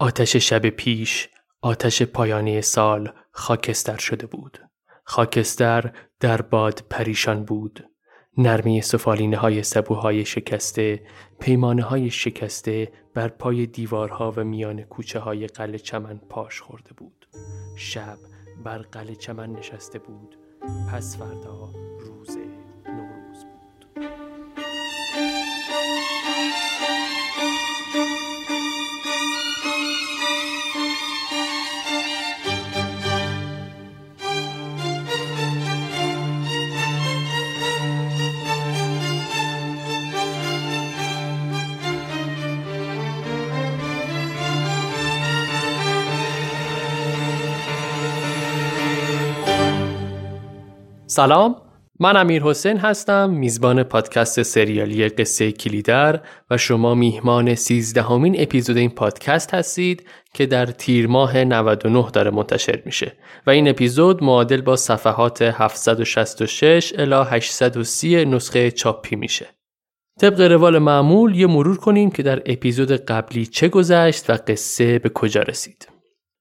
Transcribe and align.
آتش 0.00 0.36
شب 0.36 0.68
پیش 0.68 1.28
آتش 1.62 2.02
پایانی 2.02 2.62
سال 2.62 3.12
خاکستر 3.30 3.96
شده 3.96 4.26
بود. 4.26 4.58
خاکستر 5.04 5.92
در 6.20 6.42
باد 6.42 6.82
پریشان 6.90 7.44
بود. 7.44 7.90
نرمی 8.36 8.82
سفالینه 8.82 9.36
های 9.36 9.62
سبوهای 9.62 10.24
شکسته 10.24 11.06
پیمانه 11.40 11.82
های 11.82 12.10
شکسته 12.10 12.92
بر 13.14 13.28
پای 13.28 13.66
دیوارها 13.66 14.32
و 14.36 14.44
میان 14.44 14.82
کوچه 14.82 15.18
های 15.18 15.46
قل 15.46 15.76
چمن 15.76 16.20
پاش 16.28 16.60
خورده 16.60 16.92
بود. 16.96 17.28
شب 17.76 18.18
بر 18.64 18.78
قل 18.78 19.14
چمن 19.14 19.52
نشسته 19.52 19.98
بود. 19.98 20.38
پس 20.92 21.18
فردا 21.18 21.72
روزه. 22.00 22.47
سلام. 51.18 51.56
من 52.00 52.16
امیر 52.16 52.42
حسین 52.42 52.76
هستم 52.76 53.30
میزبان 53.30 53.82
پادکست 53.82 54.42
سریالی 54.42 55.08
قصه 55.08 55.52
کلیدر 55.52 56.20
و 56.50 56.56
شما 56.56 56.94
میهمان 56.94 57.54
سیزدهمین 57.54 58.40
اپیزود 58.40 58.76
این 58.76 58.90
پادکست 58.90 59.54
هستید 59.54 60.06
که 60.34 60.46
در 60.46 60.66
تیر 60.66 61.06
ماه 61.06 61.44
99 61.44 62.10
داره 62.10 62.30
منتشر 62.30 62.82
میشه 62.84 63.12
و 63.46 63.50
این 63.50 63.68
اپیزود 63.68 64.24
معادل 64.24 64.60
با 64.60 64.76
صفحات 64.76 65.42
766 65.42 66.92
الی 66.98 67.24
830 67.30 68.24
نسخه 68.24 68.70
چاپی 68.70 69.16
میشه. 69.16 69.46
طبق 70.20 70.40
روال 70.40 70.78
معمول 70.78 71.36
یه 71.36 71.46
مرور 71.46 71.76
کنیم 71.76 72.10
که 72.10 72.22
در 72.22 72.42
اپیزود 72.46 72.92
قبلی 72.92 73.46
چه 73.46 73.68
گذشت 73.68 74.30
و 74.30 74.38
قصه 74.46 74.98
به 74.98 75.08
کجا 75.08 75.42
رسید. 75.42 75.87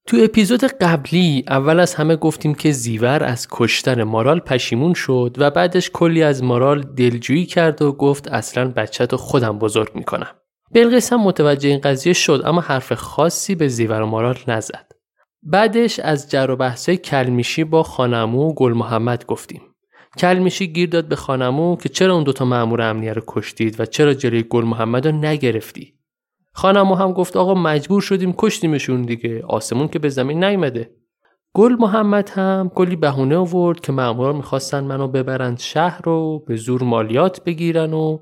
تو 0.08 0.18
اپیزود 0.24 0.64
قبلی 0.64 1.44
اول 1.48 1.80
از 1.80 1.96
همه 1.96 2.16
گفتیم 2.16 2.56
که 2.56 2.72
زیور 2.72 3.24
از 3.24 3.48
کشتن 3.52 4.04
مارال 4.04 4.40
پشیمون 4.40 4.94
شد 4.94 5.36
و 5.38 5.52
بعدش 5.52 5.90
کلی 5.94 6.24
از 6.24 6.44
مارال 6.44 6.82
دلجویی 6.82 7.46
کرد 7.46 7.82
و 7.82 7.92
گفت 7.92 8.28
اصلا 8.28 8.68
بچه 8.68 9.06
تو 9.06 9.18
خودم 9.18 9.60
بزرگ 9.60 9.92
می‌کنم. 9.96 10.28
بلقیس 10.72 11.14
هم 11.14 11.22
متوجه 11.22 11.70
این 11.70 11.80
قضیه 11.80 12.14
شد 12.14 12.42
اما 12.46 12.62
حرف 12.62 12.94
خاصی 12.94 13.56
به 13.56 13.68
زیور 13.68 14.02
و 14.02 14.06
مارال 14.06 14.38
نزد. 14.48 14.92
بعدش 15.44 16.00
از 16.00 16.32
جر 16.32 16.52
و 16.52 16.56
بحثای 16.56 16.98
کلمیشی 16.98 17.64
با 17.64 17.84
خانمو 17.84 18.50
و 18.50 18.54
گل 18.54 18.74
محمد 18.74 19.26
گفتیم. 19.26 19.62
کلمیشی 20.18 20.68
گیر 20.68 20.90
داد 20.90 21.08
به 21.08 21.16
خانمو 21.16 21.76
که 21.76 21.90
چرا 21.90 22.14
اون 22.14 22.24
دوتا 22.24 22.46
مأمور 22.46 22.82
امنیه 22.82 23.14
رو 23.14 23.22
کشتید 23.28 23.80
و 23.80 23.86
چرا 23.86 24.14
جلوی 24.14 24.44
گل 24.44 24.64
محمد 24.64 25.08
رو 25.08 25.12
نگرفتی 25.12 25.97
خانمو 26.58 26.96
هم 26.96 27.14
گفت 27.14 27.38
آقا 27.38 27.54
مجبور 27.54 28.02
شدیم 28.02 28.34
کشتیمشون 28.38 29.02
دیگه. 29.02 29.44
آسمون 29.48 29.88
که 29.88 30.00
به 30.00 30.10
زمین 30.10 30.44
نیمده 30.44 30.92
گل 31.54 31.76
محمد 31.80 32.30
هم 32.30 32.72
کلی 32.76 32.96
بهونه 32.96 33.38
آورد 33.38 33.80
که 33.80 33.92
مامورا 33.92 34.34
می‌خواستن 34.34 34.84
منو 34.84 35.08
ببرند 35.08 35.60
شهر 35.60 36.02
رو 36.04 36.44
به 36.48 36.56
زور 36.56 36.84
مالیات 36.84 37.44
بگیرن 37.44 37.94
و 37.94 38.20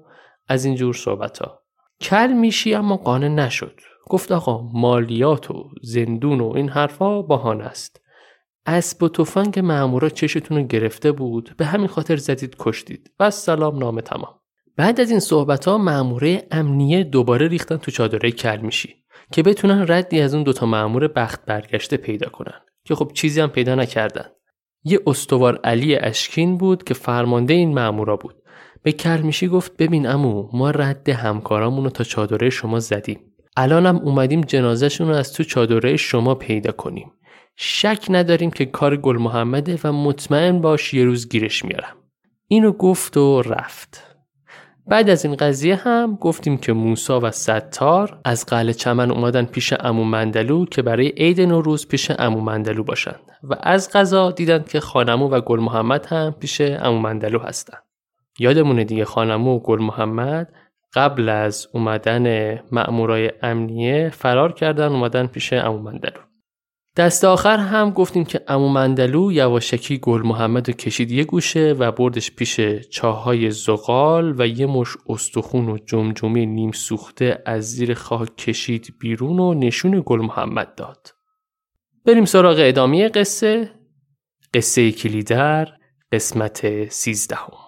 از 0.47 0.66
این 0.66 0.75
جور 0.75 0.94
صحبت 0.94 1.38
ها 1.39 1.61
کل 2.02 2.33
میشی 2.33 2.73
اما 2.73 2.97
قانع 2.97 3.28
نشد. 3.28 3.80
گفت 4.09 4.31
آقا 4.31 4.61
مالیات 4.73 5.52
و 5.52 5.69
زندون 5.83 6.41
و 6.41 6.52
این 6.56 6.69
حرفا 6.69 7.22
بهانه 7.22 7.63
است. 7.63 8.02
اسب 8.66 9.03
و 9.03 9.09
تفنگ 9.09 9.59
مامورا 9.59 10.09
چشتون 10.09 10.58
رو 10.58 10.63
گرفته 10.63 11.11
بود. 11.11 11.56
به 11.58 11.66
همین 11.66 11.88
خاطر 11.88 12.16
زدید 12.16 12.56
کشتید. 12.59 13.12
و 13.19 13.31
سلام 13.31 13.78
نامه 13.78 14.01
تمام. 14.01 14.40
بعد 14.78 15.02
از 15.02 15.12
این 15.12 15.19
صحبت 15.19 15.66
ها 15.66 15.78
ماموره 15.78 16.47
امنیه 16.52 17.03
دوباره 17.03 17.47
ریختن 17.47 17.78
تو 17.78 17.91
چادره 17.91 18.31
کل 18.31 18.58
میشی 18.58 18.96
که 19.31 19.44
بتونن 19.44 19.86
ردی 19.88 20.22
از 20.22 20.34
اون 20.34 20.44
دوتا 20.44 20.66
مامور 20.66 21.08
بخت 21.08 21.46
برگشته 21.46 21.97
پیدا 21.97 22.30
کنن 22.30 22.62
که 22.84 22.96
خب 22.96 23.12
چیزی 23.13 23.41
هم 23.41 23.50
پیدا 23.50 23.75
نکردن. 23.75 24.25
یه 24.84 25.00
استوار 25.08 25.59
علی 25.63 25.96
اشکین 25.96 26.58
بود 26.58 26.84
که 26.84 26.94
فرمانده 26.94 27.53
این 27.53 27.74
مامورا 27.74 28.18
بود. 28.18 28.36
به 28.84 28.91
کرمیشی 28.91 29.47
گفت 29.47 29.78
ببین 29.78 30.08
امو 30.08 30.50
ما 30.53 30.72
رد 30.72 31.09
همکارامون 31.09 31.84
رو 31.84 31.90
تا 31.90 32.03
چادره 32.03 32.50
شما 32.50 32.80
زدیم. 32.80 33.19
الانم 33.57 33.96
اومدیم 33.97 34.42
جنازهشون 34.42 35.07
رو 35.07 35.16
از 35.16 35.34
تو 35.34 35.44
چادره 35.44 35.97
شما 35.97 36.36
پیدا 36.36 36.72
کنیم. 36.72 37.12
شک 37.56 38.06
نداریم 38.09 38.52
که 38.52 38.66
کار 38.66 38.97
گل 38.97 39.18
محمده 39.18 39.80
و 39.84 39.92
مطمئن 39.92 40.62
باش 40.62 40.94
یه 40.94 41.06
روز 41.06 41.30
گیرش 41.30 41.66
میارم 41.66 41.96
اینو 42.47 42.72
گفت 42.72 43.18
و 43.18 43.42
رفت. 43.42 44.14
بعد 44.88 45.09
از 45.09 45.25
این 45.25 45.35
قضیه 45.35 45.75
هم 45.75 46.18
گفتیم 46.22 46.57
که 46.57 46.73
موسا 46.73 47.19
و 47.19 47.31
ستار 47.31 48.19
از 48.25 48.46
قلعه 48.46 48.73
چمن 48.73 49.12
اومدن 49.12 49.46
پیش 49.46 49.73
امو 49.79 50.03
مندلو 50.03 50.66
که 50.66 50.81
برای 50.81 51.07
عید 51.07 51.41
نوروز 51.41 51.88
پیش 51.88 52.12
امو 52.19 52.41
مندلو 52.41 52.84
باشند 52.84 53.22
و 53.44 53.56
از 53.59 53.91
غذا 53.91 54.31
دیدن 54.31 54.63
که 54.63 54.79
خانمو 54.79 55.29
و 55.29 55.41
گل 55.41 55.59
محمد 55.59 56.06
هم 56.06 56.35
پیش 56.40 56.62
امو 56.62 57.00
مندلو 57.00 57.40
هستن. 57.40 57.78
یادمونه 58.40 58.84
دیگه 58.84 59.06
خانمو 59.06 59.56
و 59.56 59.59
گل 59.59 59.81
محمد 59.81 60.53
قبل 60.94 61.29
از 61.29 61.68
اومدن 61.74 62.56
مأمورای 62.72 63.31
امنیه 63.41 64.09
فرار 64.09 64.51
کردن 64.51 64.88
اومدن 64.88 65.28
پیش 65.28 65.53
امو 65.53 65.78
مندلو. 65.78 66.25
دست 66.97 67.23
آخر 67.23 67.57
هم 67.57 67.91
گفتیم 67.91 68.25
که 68.25 68.41
امو 68.47 68.69
مندلو 68.69 69.31
یواشکی 69.31 69.97
گل 69.97 70.22
محمد 70.22 70.67
رو 70.67 70.73
کشید 70.73 71.11
یه 71.11 71.23
گوشه 71.23 71.75
و 71.79 71.91
بردش 71.91 72.31
پیش 72.31 72.61
چاهای 72.89 73.51
زغال 73.51 74.35
و 74.38 74.47
یه 74.47 74.66
مش 74.66 74.88
استخون 75.09 75.69
و 75.69 75.78
جمجمه 75.78 76.45
نیم 76.45 76.72
سوخته 76.72 77.41
از 77.45 77.72
زیر 77.72 77.94
خاک 77.94 78.38
کشید 78.38 78.94
بیرون 79.00 79.39
و 79.39 79.53
نشون 79.53 80.03
گل 80.06 80.22
محمد 80.22 80.75
داد. 80.75 81.07
بریم 82.06 82.25
سراغ 82.25 82.56
ادامه 82.59 83.09
قصه 83.09 83.72
قصه 84.53 84.91
کلیدر 84.91 85.67
قسمت 86.12 86.89
سیزدهم. 86.89 87.66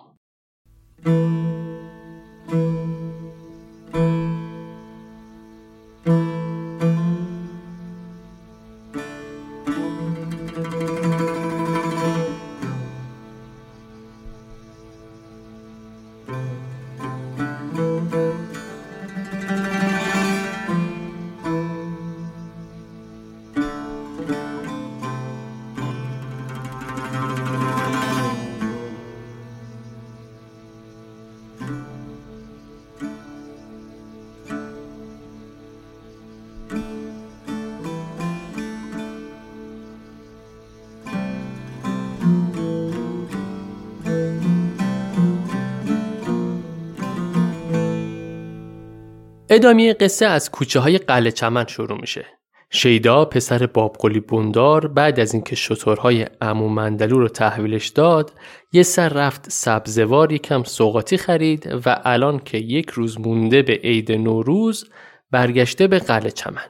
ادامه 49.58 49.94
قصه 49.94 50.26
از 50.26 50.52
کوچه 50.52 50.80
های 50.80 50.98
قلعه 50.98 51.32
چمن 51.32 51.66
شروع 51.68 52.02
میشه. 52.02 52.26
شیدا 52.70 53.26
پسر 53.26 53.66
بابقلی 53.66 54.20
بوندار 54.20 54.88
بعد 54.88 55.20
از 55.20 55.34
اینکه 55.34 55.56
شطورهای 55.56 56.26
امو 56.42 56.70
مندلو 56.70 57.20
رو 57.20 57.28
تحویلش 57.28 57.88
داد 57.88 58.32
یه 58.74 58.84
سر 58.84 59.10
رفت 59.10 59.50
سبزوار 59.50 60.32
یکم 60.32 60.64
سوقاتی 60.64 61.18
خرید 61.18 61.82
و 61.86 62.02
الان 62.04 62.40
که 62.40 62.58
یک 62.58 62.90
روز 62.90 63.20
مونده 63.20 63.62
به 63.62 63.74
عید 63.74 64.12
نوروز 64.12 64.90
برگشته 65.32 65.88
به 65.88 66.00
قلعه 66.00 66.32
چمن. 66.32 66.68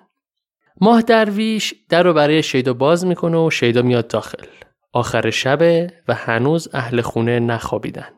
ماه 0.81 1.01
درویش 1.01 1.74
در 1.90 2.04
رو 2.04 2.13
برای 2.13 2.44
شیدا 2.44 2.74
باز 2.74 3.06
می‌کنه 3.06 3.38
و 3.38 3.50
شیدا 3.50 3.81
میاد 3.81 4.07
داخل. 4.07 4.45
آخر 4.94 5.30
شبه 5.30 5.94
و 6.07 6.13
هنوز 6.13 6.68
اهل 6.74 7.01
خونه 7.01 7.40
نخوابیدن. 7.40 8.10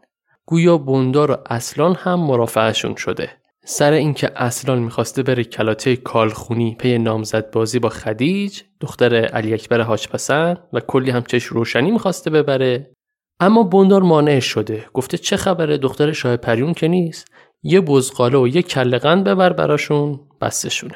گویا 0.45 0.77
بوندار 0.77 1.31
و 1.31 1.37
اصلان 1.49 1.95
هم 1.95 2.19
مرافعشون 2.19 2.95
شده. 2.95 3.39
سر 3.65 3.91
اینکه 3.91 4.31
اصلان 4.35 4.79
می‌خواسته 4.79 5.23
بره 5.23 5.43
کلاته 5.43 5.95
کالخونی 5.95 6.75
پی 6.79 6.97
نامزد 6.97 7.51
بازی 7.51 7.79
با 7.79 7.89
خدیج 7.89 8.61
دختر 8.79 9.15
علی 9.15 9.53
اکبر 9.53 9.81
حاجپسند 9.81 10.57
و 10.73 10.79
کلی 10.79 11.11
هم 11.11 11.21
چش 11.21 11.43
روشنی 11.43 11.91
می‌خواسته 11.91 12.29
ببره. 12.29 12.93
اما 13.39 13.63
بوندار 13.63 14.01
مانع 14.01 14.39
شده. 14.39 14.85
گفته 14.93 15.17
چه 15.17 15.37
خبره؟ 15.37 15.77
دختر 15.77 16.11
شاه 16.11 16.37
پریون 16.37 16.73
که 16.73 16.87
نیست. 16.87 17.27
یه 17.63 17.81
بزغاله 17.81 18.37
و 18.37 18.47
یه 18.47 18.61
کلقند 18.61 19.23
ببر 19.23 19.53
براشون 19.53 20.19
بستشونه. 20.41 20.95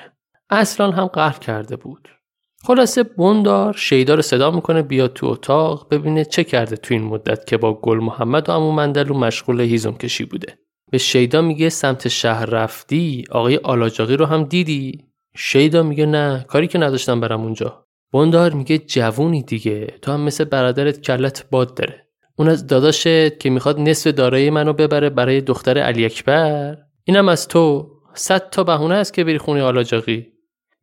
اصلا 0.49 0.91
هم 0.91 1.05
قهر 1.05 1.39
کرده 1.39 1.75
بود. 1.75 2.09
خلاصه 2.63 3.03
بندار 3.03 3.73
شیدا 3.73 4.15
رو 4.15 4.21
صدا 4.21 4.51
می‌کنه 4.51 4.81
بیاد 4.81 5.13
تو 5.13 5.27
اتاق 5.27 5.87
ببینه 5.91 6.25
چه 6.25 6.43
کرده 6.43 6.75
تو 6.75 6.93
این 6.93 7.03
مدت 7.03 7.47
که 7.47 7.57
با 7.57 7.73
گل 7.73 7.97
محمد 7.97 8.49
و 8.49 8.51
امو 8.51 8.71
مندلو 8.71 9.17
مشغول 9.17 9.61
هیزم 9.61 9.93
کشی 9.93 10.25
بوده. 10.25 10.57
به 10.93 10.99
شیدا 10.99 11.41
میگه 11.41 11.69
سمت 11.69 12.07
شهر 12.07 12.45
رفتی 12.45 13.23
آقای 13.31 13.57
آلاجاقی 13.57 14.17
رو 14.17 14.25
هم 14.25 14.43
دیدی؟ 14.43 15.05
شیدا 15.35 15.83
میگه 15.83 16.05
نه 16.05 16.45
کاری 16.47 16.67
که 16.67 16.79
نداشتم 16.79 17.19
برم 17.19 17.41
اونجا. 17.41 17.85
بندار 18.13 18.53
میگه 18.53 18.77
جوونی 18.77 19.43
دیگه 19.43 19.87
تو 20.01 20.11
هم 20.11 20.21
مثل 20.21 20.43
برادرت 20.43 21.01
کلت 21.01 21.45
باد 21.51 21.77
داره. 21.77 22.07
اون 22.35 22.49
از 22.49 22.67
داداشت 22.67 23.39
که 23.39 23.49
می‌خواد 23.49 23.79
نصف 23.79 24.07
دارایی 24.07 24.49
منو 24.49 24.73
ببره 24.73 25.09
برای 25.09 25.41
دختر 25.41 25.77
علی 25.77 26.05
اکبر. 26.05 26.77
اینم 27.03 27.29
از 27.29 27.47
تو. 27.47 27.91
صد 28.13 28.49
تا 28.49 28.63
بهونه 28.63 28.95
است 28.95 29.13
که 29.13 29.23
بری 29.23 29.37
خونه 29.37 29.63
آلاجاقی. 29.63 30.27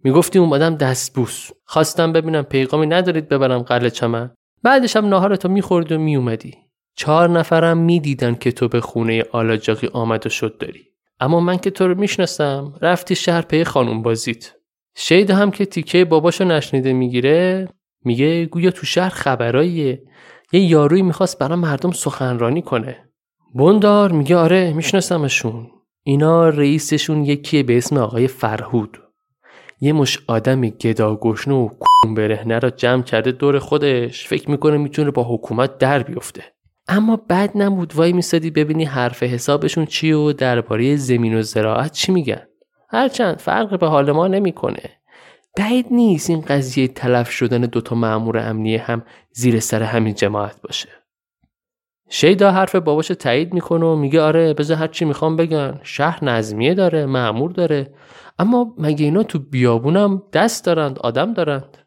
می‌گفتی 0.04 0.38
اومدم 0.38 0.76
دستبوس. 0.76 1.50
خواستم 1.64 2.12
ببینم 2.12 2.42
پیغامی 2.42 2.86
ندارید 2.86 3.28
ببرم 3.28 3.62
قلعه 3.62 3.90
چمن. 3.90 4.30
بعدش 4.62 4.96
هم 4.96 5.08
ناهارتو 5.08 5.48
می‌خورد 5.48 5.92
و 5.92 5.98
میومدی. 5.98 6.54
چهار 7.00 7.30
نفرم 7.30 7.78
می‌دیدن 7.78 8.34
که 8.34 8.52
تو 8.52 8.68
به 8.68 8.80
خونه 8.80 9.24
آلاجاقی 9.32 9.86
آمد 9.92 10.26
و 10.26 10.28
شد 10.28 10.58
داری. 10.58 10.86
اما 11.20 11.40
من 11.40 11.58
که 11.58 11.70
تو 11.70 11.88
رو 11.88 11.94
می‌شناسم 12.00 12.74
رفتی 12.82 13.14
شهر 13.14 13.42
پی 13.42 13.64
خانوم 13.64 14.02
بازیت. 14.02 14.52
شید 14.96 15.30
هم 15.30 15.50
که 15.50 15.66
تیکه 15.66 16.04
باباشو 16.04 16.44
نشنیده 16.44 16.92
می‌گیره 16.92 17.68
میگه 18.04 18.46
گویا 18.46 18.70
تو 18.70 18.86
شهر 18.86 19.08
خبراییه. 19.08 20.02
یه 20.52 20.60
یارویی 20.60 21.02
می‌خواست 21.02 21.38
برای 21.38 21.58
مردم 21.58 21.90
سخنرانی 21.90 22.62
کنه. 22.62 22.96
بندار 23.54 24.12
میگه 24.12 24.36
آره 24.36 24.72
میشناسمشون. 24.72 25.70
اینا 26.02 26.48
رئیسشون 26.48 27.24
یکیه 27.24 27.62
به 27.62 27.76
اسم 27.76 27.96
آقای 27.96 28.26
فرهود. 28.28 28.98
یه 29.80 29.92
مش 29.92 30.18
آدم 30.26 30.60
گداگشنه 30.60 31.54
و 31.54 31.68
کون 31.68 32.14
برهنه 32.14 32.58
را 32.58 32.70
جمع 32.70 33.02
کرده 33.02 33.32
دور 33.32 33.58
خودش. 33.58 34.28
فکر 34.28 34.50
می‌کنه 34.50 34.76
می‌تونه 34.76 35.10
با 35.10 35.24
حکومت 35.34 35.78
در 35.78 36.02
بیفته. 36.02 36.44
اما 36.92 37.16
بعد 37.16 37.50
نبود 37.54 37.94
وای 37.94 38.12
میسادی 38.12 38.50
ببینی 38.50 38.84
حرف 38.84 39.22
حسابشون 39.22 39.86
چی 39.86 40.12
و 40.12 40.32
درباره 40.32 40.96
زمین 40.96 41.38
و 41.38 41.42
زراعت 41.42 41.92
چی 41.92 42.12
میگن. 42.12 42.42
هرچند 42.88 43.38
فرق 43.38 43.78
به 43.78 43.86
حال 43.86 44.12
ما 44.12 44.28
نمی‌کنه. 44.28 44.90
بعید 45.56 45.86
نیست 45.90 46.30
این 46.30 46.40
قضیه 46.40 46.88
تلف 46.88 47.30
شدن 47.30 47.60
دوتا 47.60 47.96
معمور 47.96 48.38
امنیه 48.38 48.82
هم 48.82 49.02
زیر 49.32 49.60
سر 49.60 49.82
همین 49.82 50.14
جماعت 50.14 50.62
باشه. 50.62 50.88
شیدا 52.08 52.50
حرف 52.50 52.74
باباش 52.74 53.08
تایید 53.08 53.54
می‌کنه 53.54 53.86
و 53.86 53.96
میگه 53.96 54.20
آره 54.20 54.54
بذار 54.54 54.76
هر 54.76 54.86
چی 54.86 55.04
می‌خوام 55.04 55.36
بگن. 55.36 55.80
شهر 55.82 56.24
نظمیه 56.24 56.74
داره 56.74 57.06
معمور 57.06 57.50
داره. 57.50 57.94
اما 58.38 58.74
مگه 58.78 59.04
اینا 59.04 59.22
تو 59.22 59.38
بیابونم 59.38 60.22
دست 60.32 60.64
دارند 60.64 60.98
آدم 60.98 61.32
دارند؟ 61.32 61.78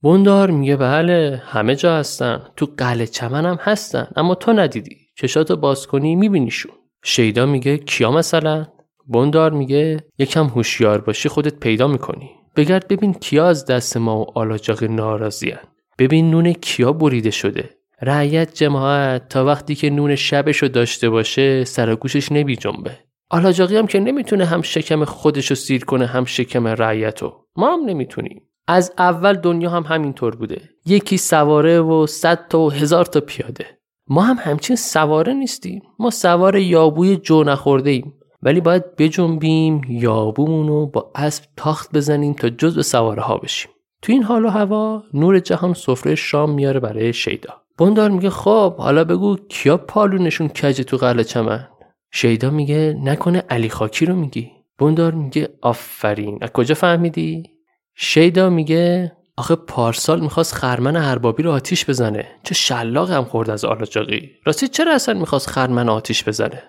بوندار 0.00 0.50
میگه 0.50 0.76
بله 0.76 1.42
همه 1.46 1.76
جا 1.76 1.96
هستن. 1.96 2.42
تو 2.56 2.66
قلعه 2.76 3.06
چمن 3.06 3.46
هم 3.46 3.58
هستن. 3.60 4.08
اما 4.16 4.34
تو 4.34 4.52
ندیدی. 4.52 4.96
چشاتو 5.16 5.56
باز 5.56 5.86
کنی 5.86 6.16
میبینیشون. 6.16 6.72
شیدا 7.04 7.46
میگه 7.46 7.76
کیا 7.76 8.10
مثلا؟ 8.10 8.66
بوندار 9.06 9.52
میگه 9.52 9.96
یکم 10.18 10.46
هوشیار 10.46 11.00
باشی 11.00 11.28
خودت 11.28 11.60
پیدا 11.60 11.86
می‌کنی. 11.86 12.30
بگرد 12.56 12.88
ببین 12.88 13.14
کیا 13.14 13.48
از 13.48 13.66
دست 13.66 13.96
ما 13.96 14.20
و 14.20 14.38
آلاجاق 14.38 14.84
ناراضیان 14.84 15.60
ببین 15.98 16.30
نون 16.30 16.52
کیا 16.52 16.92
بریده 16.92 17.30
شده. 17.30 17.70
رعیت 18.02 18.54
جماعت 18.54 19.28
تا 19.28 19.44
وقتی 19.44 19.74
که 19.74 19.90
نون 19.90 20.14
شبشو 20.14 20.66
داشته 20.66 21.10
باشه 21.10 21.64
سر 21.64 21.94
گوشش 21.94 22.32
نبی 22.32 22.56
جنبه. 22.56 22.98
آلاجاقی 23.30 23.76
هم 23.76 23.86
که 23.86 24.00
نمی‌تونه 24.00 24.44
هم 24.44 24.62
شکم 24.62 25.04
خودشو 25.04 25.54
سیر 25.54 25.84
کنه 25.84 26.06
هم 26.06 26.24
شکم 26.24 26.66
رعیتو. 26.68 27.34
ما 27.56 27.72
هم 27.72 27.84
نمی‌تونیم. 27.84 28.42
از 28.68 28.92
اول 28.98 29.34
دنیا 29.34 29.70
هم 29.70 29.82
همینطور 29.82 30.36
بوده. 30.36 30.62
یکی 30.86 31.16
سواره 31.16 31.80
و 31.80 32.06
صد 32.06 32.48
تا 32.48 32.60
و 32.60 32.70
هزار 32.70 33.04
تا 33.04 33.20
پیاده. 33.20 33.66
ما 34.08 34.22
هم 34.22 34.36
همچین 34.40 34.76
سواره 34.76 35.32
نیستیم. 35.32 35.82
ما 35.98 36.10
سوار 36.10 36.56
یابوی 36.56 37.16
جو 37.16 37.42
نخورده 37.42 37.90
ایم. 37.90 38.14
ولی 38.42 38.60
باید 38.60 38.96
بجنبیم 38.96 39.80
یابومونو 39.88 40.86
با 40.86 41.12
اسب 41.14 41.44
تاخت 41.56 41.96
بزنیم 41.96 42.32
تا 42.32 42.48
جزء 42.48 42.82
سواره 42.82 43.22
ها 43.22 43.38
بشیم. 43.38 43.70
تو 44.02 44.12
این 44.12 44.22
حال 44.22 44.44
و 44.44 44.48
هوا 44.48 45.02
نور 45.14 45.38
جهان 45.38 45.74
سفره 45.74 46.14
شام 46.14 46.50
میاره 46.50 46.80
برای 46.80 47.12
شیدا. 47.12 47.54
بندار 47.78 48.10
میگه 48.10 48.30
خب 48.30 48.76
حالا 48.76 49.04
بگو 49.04 49.36
کیا 49.48 49.76
پالونشون 49.76 50.48
کج 50.48 50.82
تو 50.82 50.96
قلعه 50.96 51.24
چمن؟ 51.24 51.68
شیدا 52.12 52.50
میگه 52.50 52.98
نکنه 53.04 53.44
علی 53.50 53.68
خاکی 53.68 54.06
رو 54.06 54.16
میگی. 54.16 54.50
بندار 54.78 55.12
میگه 55.12 55.48
آفرین. 55.62 56.38
از 56.40 56.50
کجا 56.52 56.74
فهمیدی؟ 56.74 57.57
شیدا 58.00 58.50
میگه 58.50 59.12
آخه 59.36 59.54
پارسال 59.54 60.20
می‌خواست 60.20 60.54
خرمن 60.54 60.96
اربابی 60.96 61.42
رو 61.42 61.50
آتیش 61.50 61.90
بزنه. 61.90 62.26
چه 62.44 62.54
شلاق 62.54 63.10
هم 63.10 63.24
خورد 63.24 63.50
از 63.50 63.64
آلاجاقی. 63.64 64.30
راستی 64.44 64.68
چرا 64.68 64.94
اصلا 64.94 65.14
می‌خواست 65.14 65.50
خرمن 65.50 65.88
آتیش 65.88 66.24
بزنه؟ 66.24 66.62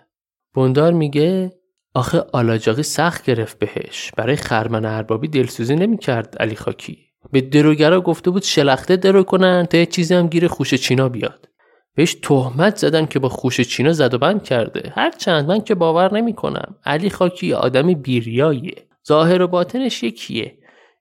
بندار 0.56 0.94
میگه 0.94 1.54
آخه 1.94 2.24
آلاجاقی 2.34 2.84
سخت 2.84 3.26
گرفت 3.26 3.60
بهش. 3.60 4.12
برای 4.18 4.36
خرمن 4.36 4.86
اربابی 4.86 5.28
دلسوزی 5.28 5.76
نمی‌کرد 5.76 6.36
علی 6.40 6.56
خاکی. 6.56 6.98
به 7.31 7.42
دروگرا 7.42 8.02
گفته 8.02 8.31
بود 8.31 8.44
شلخته 8.44 8.96
درو 8.96 9.24
کنن 9.24 9.66
تا 9.66 9.86
چیزی 9.86 10.14
هم 10.14 10.28
گیر 10.28 10.48
خوش 10.48 10.74
چینا 10.74 11.10
بیاد. 11.10 11.50
بهش 11.96 12.14
تهمت 12.14 12.78
زدن 12.78 13.06
که 13.06 13.20
با 13.20 13.30
خوش 13.30 13.62
چینا 13.62 13.92
زد 13.92 14.14
و 14.14 14.18
بند 14.18 14.44
کرده. 14.44 14.94
هرچند 14.96 15.48
من 15.48 15.62
که 15.62 15.76
باور 15.76 16.14
نمی‌کنم. 16.14 16.76
علی 16.86 17.10
خاکی 17.10 17.54
آدم 17.54 17.94
بیریاییه. 17.94 18.76
ظاهر 19.08 19.42
و 19.42 19.48
باطنش 19.48 20.04
یکیه. 20.04 20.59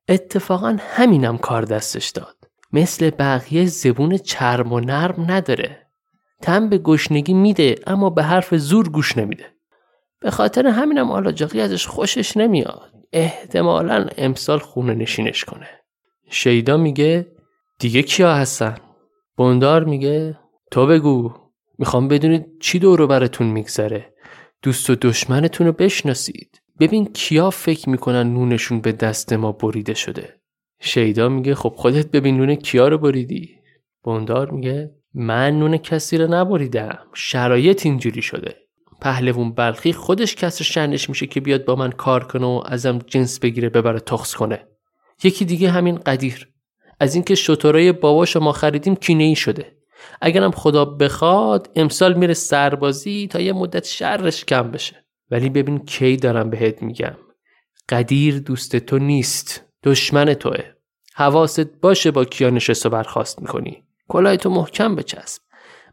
اتفاقا 0.09 0.77
همینم 0.81 1.39
کار 1.39 1.63
دستش 1.63 2.09
داد. 2.09 2.37
مثل 2.73 3.11
بقیه 3.11 3.67
زبون 3.67 4.17
چرم 4.17 4.73
و 4.73 4.81
نرم 4.81 5.25
نداره. 5.29 5.87
تم 6.43 6.69
به 6.69 6.79
گشنگی 6.79 7.35
میده 7.35 7.75
اما 7.87 8.11
به 8.11 8.23
حرف 8.23 8.55
زور 8.55 8.89
گوش 8.89 9.17
نمیده. 9.17 9.47
به 10.21 10.31
خاطر 10.31 10.67
همینم 10.67 11.11
آلاجاقی 11.11 11.61
ازش 11.61 11.87
خوشش 11.87 12.37
نمیاد. 12.37 12.93
احتمالا 13.13 14.07
امسال 14.19 14.59
خونه 14.59 14.95
نشینش 14.95 15.45
کنه. 15.45 15.69
شیدا 16.31 16.77
میگه 16.77 17.27
دیگه 17.79 18.03
کیا 18.03 18.35
هستن؟ 18.35 18.77
بندار 19.39 19.85
میگه 19.85 20.39
تو 20.71 20.87
بگو 20.87 21.33
می‌خوام 21.79 22.09
بدونید 22.09 22.47
چی 22.61 22.79
دورو 22.79 23.07
براتون 23.07 23.47
میگذره. 23.47 24.15
دوست 24.63 24.91
و 24.91 24.95
دشمنتون 24.95 25.67
رو 25.67 25.73
بشناسید. 25.73 26.61
ببین 26.81 27.13
کیا 27.13 27.51
فکر 27.51 27.89
می‌کنن 27.89 28.33
نونشون 28.35 28.81
به 28.81 28.93
دست 28.93 29.33
ما 29.33 29.53
بریده 29.53 29.95
شده. 29.95 30.41
شیدا 30.81 31.29
میگه 31.29 31.55
خب 31.55 31.73
خودت 31.77 32.11
ببین 32.11 32.37
نون 32.37 32.55
کیا 32.55 32.89
رو 32.89 32.99
بریدی. 32.99 33.59
بندار 34.05 34.51
میگه 34.51 34.91
من 35.15 35.59
نون 35.59 35.77
کسی 35.77 36.19
رو 36.19 36.35
نبریدم. 36.35 36.99
شرایط 37.15 37.87
اینجوری 37.87 38.23
شده. 38.23 38.57
پهلوون 39.01 39.53
بلخی 39.53 39.93
خودش 39.93 40.35
کسر 40.35 40.65
شنش 40.65 41.09
میشه 41.09 41.27
که 41.27 41.41
بیاد 41.41 41.65
با 41.65 41.77
من 41.77 41.91
کار 41.91 42.25
کنه 42.25 42.47
و 42.47 42.63
ازم 42.67 42.99
جنس 42.99 43.41
بگیره 43.41 43.69
ببره 43.69 44.01
تخص 44.01 44.35
کنه. 44.35 44.67
یکی 45.25 45.45
دیگه 45.45 45.71
همین 45.71 45.97
قدیر. 45.97 46.49
از 47.01 47.15
اینکه 47.15 47.35
شطورای 47.35 47.93
باباش 47.93 48.37
ما 48.37 48.53
خریدیم 48.53 48.97
کینه 48.97 49.25
ای 49.25 49.35
شده. 49.35 49.77
اگرم 50.21 50.51
خدا 50.51 50.85
بخواد 50.85 51.71
امسال 51.77 52.15
میره 52.15 52.35
سربازی 52.35 53.27
تا 53.27 53.41
یه 53.41 53.53
مدت 53.53 53.85
شرش 53.85 54.45
کم 54.45 54.71
بشه. 54.71 55.05
ولی 55.31 55.49
ببین 55.49 55.79
کی 55.79 56.17
دارم 56.17 56.51
بهت 56.51 56.83
میگم. 56.83 57.17
قدیر 57.89 58.39
دوست 58.39 58.77
تو 58.77 58.99
نیست 58.99 59.65
دشمن 59.85 60.35
توه. 60.35 60.63
حواست 61.15 61.81
باشه 61.81 62.11
با 62.11 62.25
کیا 62.25 62.51
نشست 62.51 62.87
و 62.87 62.91
برخواست 62.91 63.41
می‌کنی. 63.43 63.85
کلاه 64.09 64.37
تو 64.37 64.51
محکم 64.51 64.95
بچسب. 64.95 65.43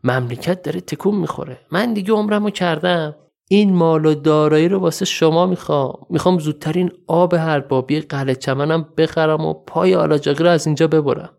مملکت 0.03 0.61
داره 0.61 0.81
تکون 0.81 1.15
می‌خوره. 1.15 1.59
من 1.71 1.93
دیگه 1.93 2.13
عمرمو 2.13 2.49
کردم. 2.49 3.15
این 3.49 3.73
مال 3.73 4.05
و 4.05 4.13
دارایی 4.13 4.67
رو 4.69 4.79
واسه 4.79 5.05
شما 5.05 5.45
می‌خوام. 5.45 5.93
می‌خوام 6.09 6.39
زودترین 6.39 6.91
آب 7.07 7.33
هر 7.33 7.59
بابی 7.59 7.99
قلعه 7.99 8.35
چمنم 8.35 8.89
بخرم 8.97 9.45
و 9.45 9.53
پای 9.53 9.95
آلاجاقی 9.95 10.43
رو 10.43 10.49
از 10.49 10.65
اینجا 10.65 10.87
ببرم. 10.87 11.37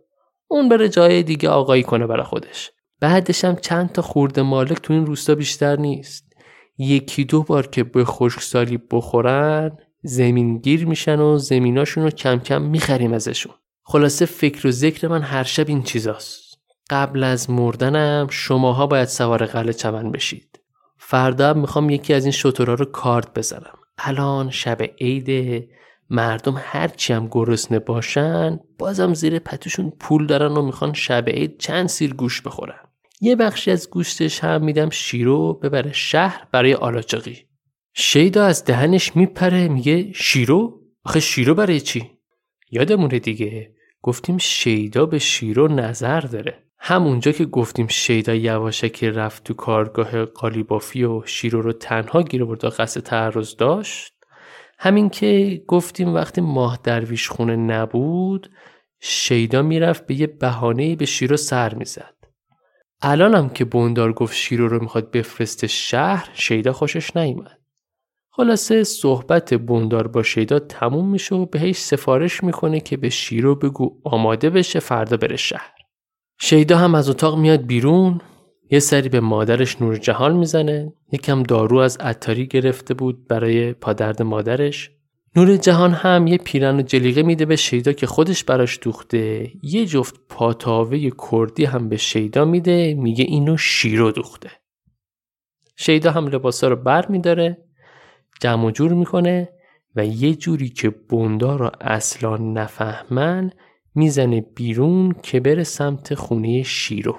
اون 0.49 0.69
بره 0.69 0.89
جای 0.89 1.23
دیگه 1.23 1.49
آقایی 1.49 1.83
کنه 1.83 2.07
برای 2.07 2.25
خودش. 2.25 2.71
بعدش 3.01 3.45
هم 3.45 3.57
چند 3.57 3.93
تا 3.93 4.03
خورده 4.03 4.43
مالک 4.43 4.79
تو 4.79 4.93
این 4.93 5.07
روستا 5.07 5.35
بیشتر 5.35 5.77
نیست. 5.77 6.26
یکی 6.79 7.25
دو 7.25 7.43
بار 7.43 7.67
که 7.67 7.85
به 7.85 8.05
خشکسالی 8.05 8.79
بخورن 8.91 9.79
زمینگیر 10.03 10.87
میشن 10.87 11.21
و 11.21 11.39
زمیناشون 11.39 12.05
رو 12.05 12.11
کم 12.11 12.39
کم 12.39 12.63
می‌خریم 12.63 13.13
ازشون. 13.13 13.53
خلاصه 13.83 14.27
فکر 14.27 14.67
و 14.67 14.71
ذکر 14.71 15.09
من 15.09 15.23
هر 15.23 15.43
شب 15.43 15.69
این 15.69 15.83
چیزاست. 15.83 16.59
قبل 16.91 17.25
از 17.25 17.51
مردنم 17.51 18.27
شماها 18.31 18.87
باید 18.87 19.09
سوار 19.09 19.47
قلعه 19.47 19.73
چمن 19.73 20.13
بشید. 20.13 20.61
فردا 20.99 21.55
می‌خوام 21.55 21.91
یکی 21.91 22.15
از 22.15 22.25
این 22.25 22.33
شطورها 22.33 22.75
رو 22.75 22.85
کارت 22.85 23.39
بزنم. 23.39 23.79
الان 23.99 24.51
شب 24.51 24.83
عیده 25.01 25.69
مردم 26.11 26.55
هرچی 26.59 27.13
هم 27.13 27.29
گرسنه 27.31 27.79
باشن 27.79 28.61
بازم 28.79 29.15
زیر 29.15 29.39
پتوشون 29.39 29.93
پول 30.01 30.27
دارن 30.27 30.53
و 30.53 30.63
می‌خوان 30.63 30.93
شب 30.93 31.29
عید 31.29 31.59
چند 31.59 31.87
سیر 31.87 32.15
گوش 32.15 32.43
بخورن. 32.43 32.79
یه 33.21 33.37
بخشی 33.37 33.71
از 33.71 33.91
گوشتش 33.91 34.45
هم 34.45 34.65
میدم 34.65 34.91
شیرو 34.91 35.55
ببره 35.55 35.93
شهر 35.93 36.47
برای 36.53 36.75
آلاجاقی 36.75 37.47
شیدا 37.95 38.45
از 38.45 38.65
دهنش 38.65 39.17
میپره 39.17 39.69
میگه 39.69 40.13
شیرو؟ 40.13 40.81
آخه 41.05 41.21
شیرو 41.21 41.55
برای 41.55 41.81
چی؟ 41.81 42.11
یادمونه 42.71 43.19
دیگه 43.19 43.75
گفتیم 44.03 44.39
شیدا 44.39 45.07
به 45.07 45.19
شیرو 45.19 45.69
نظر 45.69 46.21
داره. 46.21 46.63
همونجا 46.79 47.33
که 47.33 47.45
گفتیم 47.45 47.87
شیدا 47.87 48.35
یواشکی 48.35 49.11
رفت 49.11 49.45
تو 49.45 49.55
کارگاه 49.55 50.25
قالیبافی 50.25 51.05
و 51.05 51.23
شیرو 51.27 51.63
رو 51.63 51.73
تنها 51.73 52.23
گیر 52.23 52.45
برد 52.45 52.65
و 52.65 52.71
قصد 52.71 53.01
تعرض 53.01 53.57
داشت. 53.57 54.13
همین 54.79 55.11
که 55.11 55.63
گفتیم 55.67 56.15
وقتی 56.15 56.41
ماه 56.41 56.79
درویش 56.83 57.29
خونه 57.29 57.57
نبود 57.57 58.51
شیدا 59.01 59.63
می‌رفت 59.63 60.07
به 60.07 60.15
یه 60.15 60.27
بهانه 60.27 60.97
به 60.97 61.07
شیرو 61.07 61.37
سر 61.37 61.75
می‌زد. 61.75 62.16
الانم 63.03 63.49
که 63.49 63.65
بوندار 63.65 64.13
گفت 64.13 64.35
شیرو 64.35 64.69
رو 64.69 64.83
می‌خواد 64.83 65.11
بفرسته 65.11 65.67
شهر 65.67 66.31
شیدا 66.35 66.73
خوشش 66.73 67.17
نیومد. 67.17 67.59
خلاصه 68.31 68.85
صحبت 68.85 69.55
بوندار 69.55 70.09
با 70.09 70.23
شیدا 70.23 70.59
تموم 70.59 71.11
میشه 71.11 71.35
و 71.35 71.47
بهش 71.47 71.77
سفارش 71.77 72.45
می‌کنه 72.45 72.81
که 72.81 72.97
به 72.97 73.09
شیرو 73.09 73.55
بگو 73.55 74.01
آماده 74.05 74.51
بشه 74.51 74.81
فردا 74.81 75.17
بره 75.17 75.37
شهر. 75.37 75.73
شیدا 76.41 76.79
هم 76.79 76.95
از 76.95 77.09
اتاق 77.09 77.39
میاد 77.39 77.67
بیرون 77.67 78.21
یه 78.71 78.79
سری 78.79 79.09
به 79.09 79.21
مادرش 79.21 79.83
نور 79.83 79.97
جهان 79.97 80.37
می‌زنه 80.37 80.93
یکم 81.13 81.43
دارو 81.43 81.79
از 81.79 81.97
عطاری 81.97 82.47
گرفته 82.47 82.95
بود 82.95 83.29
برای 83.29 83.73
پادرد 83.73 84.23
مادرش. 84.23 84.91
نور 85.37 85.57
جهان 85.57 85.93
هم 85.93 86.27
یه 86.27 86.39
پیرن 86.39 86.77
و 86.77 86.83
جلیقه 86.83 87.23
میده 87.23 87.45
به 87.45 87.57
شیدا 87.57 87.93
که 87.93 88.07
خودش 88.07 88.45
براش 88.45 88.79
دوخته. 88.83 89.51
یه 89.63 89.87
جفت 89.87 90.15
پاتاوه 90.29 91.11
کردی 91.31 91.65
هم 91.65 91.89
به 91.89 91.97
شیدا 91.97 92.45
میده 92.45 92.95
میگه 92.95 93.25
اینو 93.25 93.57
شیرو 93.57 94.11
دوخته. 94.11 94.51
شیدا 95.77 96.11
هم 96.11 96.27
لباسا 96.27 96.69
رو 96.69 96.77
بر 96.77 97.07
میداره 97.09 97.59
جمع 98.41 98.65
و 98.65 98.71
جور 98.71 98.93
می‌کنه 98.93 99.49
و 99.97 100.07
یه 100.07 100.35
جوری 100.35 100.69
که 100.69 100.91
بوندا 100.91 101.57
رو 101.57 101.71
اصلا 101.81 102.37
نفهمن 102.37 103.51
می‌زنه 103.95 104.41
بیرون 104.41 105.15
که 105.23 105.41
بره 105.41 105.65
سمت 105.65 106.15
خونه 106.15 106.63
شیرو. 106.63 107.17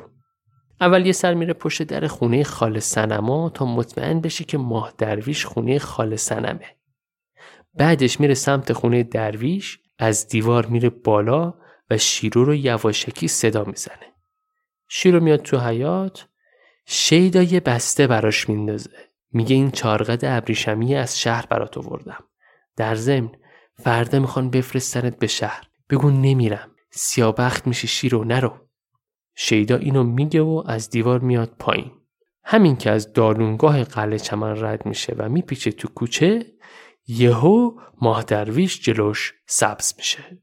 اول 0.81 1.05
یه 1.05 1.11
سر 1.11 1.33
میره 1.33 1.53
پشت 1.53 1.83
در 1.83 2.07
خونه 2.07 2.43
خال 2.43 2.79
سنما 2.79 3.49
تا 3.49 3.65
مطمئن 3.65 4.21
بشه 4.21 4.43
که 4.43 4.57
ماه 4.57 4.93
درویش 4.97 5.45
خونه 5.45 5.79
خال 5.79 6.15
سنمه 6.15 6.76
بعدش 7.77 8.19
میره 8.19 8.33
سمت 8.33 8.73
خونه 8.73 9.03
درویش 9.03 9.79
از 9.99 10.27
دیوار 10.27 10.65
میره 10.65 10.89
بالا 10.89 11.53
و 11.89 11.97
شیرو 11.97 12.45
رو 12.45 12.55
یواشکی 12.55 13.27
صدا 13.27 13.63
می‌زنه. 13.63 14.13
شیرو 14.89 15.19
میاد 15.19 15.41
تو 15.41 15.59
حیات 15.59 16.27
شیدا 16.85 17.43
یه 17.43 17.59
بسته 17.59 18.07
براش 18.07 18.49
میندازه. 18.49 18.91
میگه 19.31 19.55
این 19.55 19.71
چارقد 19.71 20.25
ابریشمی 20.25 20.95
از 20.95 21.19
شهر 21.19 21.45
برات 21.45 21.77
آوردم. 21.77 22.23
در 22.75 22.95
ضمن 22.95 23.31
فردا 23.75 24.19
می‌خوان 24.19 24.49
بفرستنت 24.49 25.19
به 25.19 25.27
شهر. 25.27 25.63
بگو 25.89 26.11
نمیرم. 26.11 26.71
سیابخت 26.91 27.67
میشه 27.67 27.87
شیرو 27.87 28.23
نرو. 28.23 28.53
شیدا 29.35 29.75
اینو 29.75 30.03
میگه 30.03 30.41
و 30.41 30.63
از 30.67 30.89
دیوار 30.89 31.19
میاد 31.19 31.55
پایین. 31.59 31.91
همین 32.43 32.75
که 32.75 32.91
از 32.91 33.13
دارونگاه 33.13 33.83
قلعه 33.83 34.19
چمن 34.19 34.63
رد 34.63 34.85
میشه 34.85 35.15
و 35.17 35.29
میپیچه 35.29 35.71
تو 35.71 35.87
کوچه 35.87 36.45
یهو 37.07 37.79
ماه 38.01 38.23
درویش 38.23 38.81
جلوش 38.81 39.33
سبز 39.45 39.93
میشه. 39.97 40.37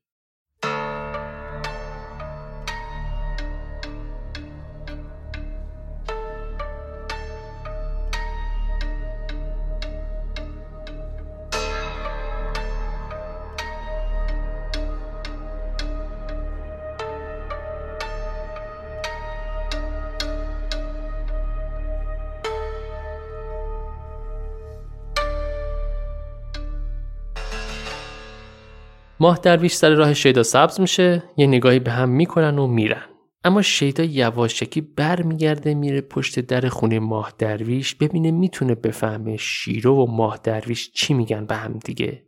ماه 29.25 29.39
درویش 29.43 29.75
سر 29.75 29.91
راه 29.91 30.15
شیدا 30.15 30.43
سبز 30.43 30.81
میشه 30.81 31.23
یه 31.37 31.47
نگاهی 31.47 31.79
به 31.79 31.91
هم 31.91 32.09
می‌کنن 32.09 32.59
و 32.59 32.67
میرن. 32.67 33.05
اما 33.45 33.63
شیدا 33.63 34.05
یواشکی 34.05 34.81
برمیگرده 34.81 35.75
میره 35.75 36.01
پشت 36.01 36.41
در 36.41 36.69
خونه 36.69 36.99
ماه 36.99 37.33
درویش 37.39 37.95
ببینه 37.95 38.31
می‌تونه 38.31 38.75
بفهمه 38.75 39.37
شیرو 39.37 39.95
و 39.97 40.07
ماه 40.11 40.41
درویش 40.43 40.91
چی 40.93 41.15
میگن 41.15 41.47
به 41.47 41.55
هم 41.55 41.79
دیگه. 41.85 42.23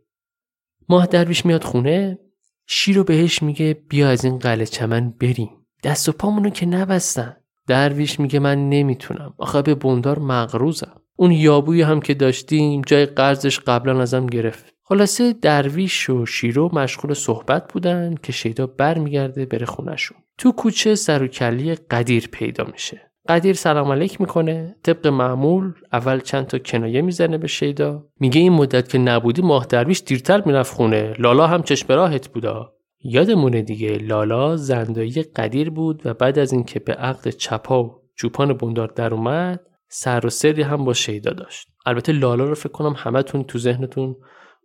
ماه 0.89 1.05
درویش 1.05 1.45
میاد 1.45 1.63
خونه 1.63 2.19
شیرو 2.67 3.03
بهش 3.03 3.43
میگه 3.43 3.73
بیا 3.89 4.09
از 4.09 4.25
این 4.25 4.39
قلعه 4.39 4.65
چمن 4.65 5.09
بریم. 5.09 5.49
دست 5.83 6.09
و 6.09 6.11
پامونو 6.11 6.49
که 6.49 6.65
نبستن. 6.65 7.37
درویش 7.67 8.19
میگه 8.19 8.39
من 8.39 8.69
نمی‌تونم. 8.69 9.33
آخه 9.37 9.61
به 9.61 9.75
بندار 9.75 10.19
مغروزم. 10.19 11.01
اون 11.15 11.31
یابوی 11.31 11.81
هم 11.81 11.99
که 11.99 12.13
داشتیم 12.13 12.81
جای 12.81 13.05
قرضش 13.05 13.59
قبلا 13.59 14.01
ازم 14.01 14.25
گرفت. 14.25 14.76
خلاصه 14.89 15.33
درویش 15.33 16.09
و 16.09 16.25
شیرو 16.25 16.69
مشغول 16.73 17.13
صحبت 17.13 17.73
بودن 17.73 18.15
که 18.23 18.31
شیدا 18.31 18.67
برمیگرده 18.67 19.45
بره 19.45 19.65
خونشون 19.65 20.17
تو 20.37 20.51
کوچه 20.51 20.95
سر 20.95 21.23
و 21.23 21.27
کلی 21.27 21.75
قدیر 21.75 22.29
پیدا 22.31 22.63
میشه. 22.63 23.11
قدیر 23.29 23.53
سلام 23.53 23.91
علیک 23.91 24.21
می‌کنه 24.21 24.75
طبق 24.83 25.07
معمول 25.07 25.73
اول 25.93 26.19
چند 26.19 26.47
تا 26.47 26.59
کنایه 26.59 27.01
می‌زنه 27.01 27.37
به 27.37 27.47
شیدا. 27.47 28.07
میگه 28.19 28.41
این 28.41 28.53
مدت 28.53 28.89
که 28.89 28.97
نبودی 28.97 29.41
ماه 29.41 29.65
درویش 29.65 30.03
دیرتر 30.05 30.41
می‌رفت 30.45 30.73
خونه. 30.75 31.13
لالا 31.19 31.47
هم 31.47 31.63
چشم 31.63 31.93
راهت 31.93 32.27
بودا. 32.27 32.73
یادمونه 33.03 33.61
دیگه 33.61 33.97
لالا 33.97 34.57
زندایی 34.57 35.11
قدیر 35.11 35.69
بود 35.69 36.01
و 36.05 36.13
بعد 36.13 36.39
از 36.39 36.53
اینکه 36.53 36.79
به 36.79 36.93
عقد 36.93 37.29
چپا 37.29 37.83
و 37.83 38.01
چوپان 38.15 38.53
بندار 38.53 38.87
در 38.87 39.13
اومد 39.13 39.59
سر 39.89 40.25
و 40.25 40.29
سری 40.29 40.61
هم 40.61 40.85
با 40.85 40.93
شیدا 40.93 41.31
داشت. 41.31 41.67
البته 41.85 42.11
لالا 42.11 42.43
رو 42.43 42.55
فکر 42.55 42.69
کنم 42.69 42.95
همتون 42.97 43.43
تو 43.43 43.59
ذهنتون 43.59 44.15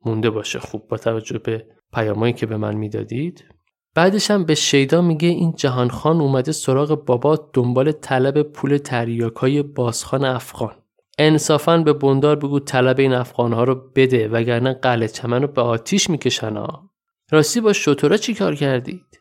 مونده 0.04 0.30
باشه. 0.30 0.58
خوب 0.58 0.88
با 0.88 0.96
توجه 0.96 1.38
به 1.38 1.66
پیامایی 1.92 2.32
که 2.32 2.46
به 2.46 2.56
من 2.56 2.74
می‌دادید. 2.74 3.44
بعدش 3.94 4.30
هم 4.30 4.44
به 4.44 4.54
شیدا 4.54 5.02
میگه 5.02 5.28
این 5.28 5.54
جهان 5.56 5.88
خان 5.88 6.20
اومده 6.20 6.52
سراغ 6.52 7.04
بابا 7.04 7.50
دنبال 7.52 7.92
طلب 7.92 8.42
پول 8.42 8.76
تریاکای 8.76 9.62
بازخان 9.62 10.24
افغان. 10.24 10.74
انصافا 11.18 11.78
به 11.78 11.92
بندار 11.92 12.36
بگو 12.36 12.60
طلب 12.60 13.00
این 13.00 13.12
افغانها 13.12 13.64
رو 13.64 13.74
بده 13.96 14.28
وگرنه 14.28 14.72
قلعه 14.72 15.08
چمن 15.08 15.42
رو 15.42 15.48
به 15.48 15.62
آتیش 15.62 16.10
می‌کشن 16.10 16.56
ها. 16.56 16.90
راستی 17.30 17.60
با 17.60 17.72
شطورا 17.72 18.16
چی 18.16 18.34
کار 18.34 18.54
کردید؟ 18.54 19.20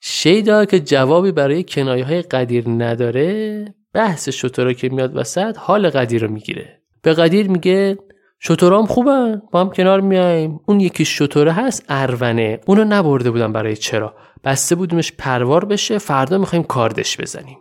شیدا 0.00 0.64
که 0.64 0.80
جوابی 0.80 1.32
برای 1.32 1.64
کنایه 1.64 2.04
های 2.04 2.22
قدیر 2.22 2.68
نداره 2.68 3.64
بحث 3.94 4.28
شطورا 4.28 4.72
که 4.72 4.88
میاد 4.88 5.16
وسط 5.16 5.56
حال 5.58 5.90
قدیر 5.90 6.22
رو 6.22 6.32
می‌گیره. 6.32 6.82
به 7.02 7.14
قدیر 7.14 7.50
میگه 7.50 7.98
شطورام 8.42 8.86
خوبن 8.86 9.42
با 9.52 9.60
هم 9.60 9.70
کنار 9.70 10.00
میایم. 10.00 10.60
اون 10.66 10.80
یکی 10.80 11.04
شطوره 11.04 11.52
هست 11.52 11.84
ارونه 11.88 12.60
اونو 12.66 12.84
نبرده 12.84 13.30
بودم 13.30 13.52
برای 13.52 13.76
چرا. 13.76 14.14
بسته 14.44 14.74
بودیمش 14.74 15.12
پروار 15.12 15.64
بشه 15.64 15.98
فردا 15.98 16.38
می‌خوایم 16.38 16.64
کاردش 16.64 17.20
بزنیم. 17.20 17.58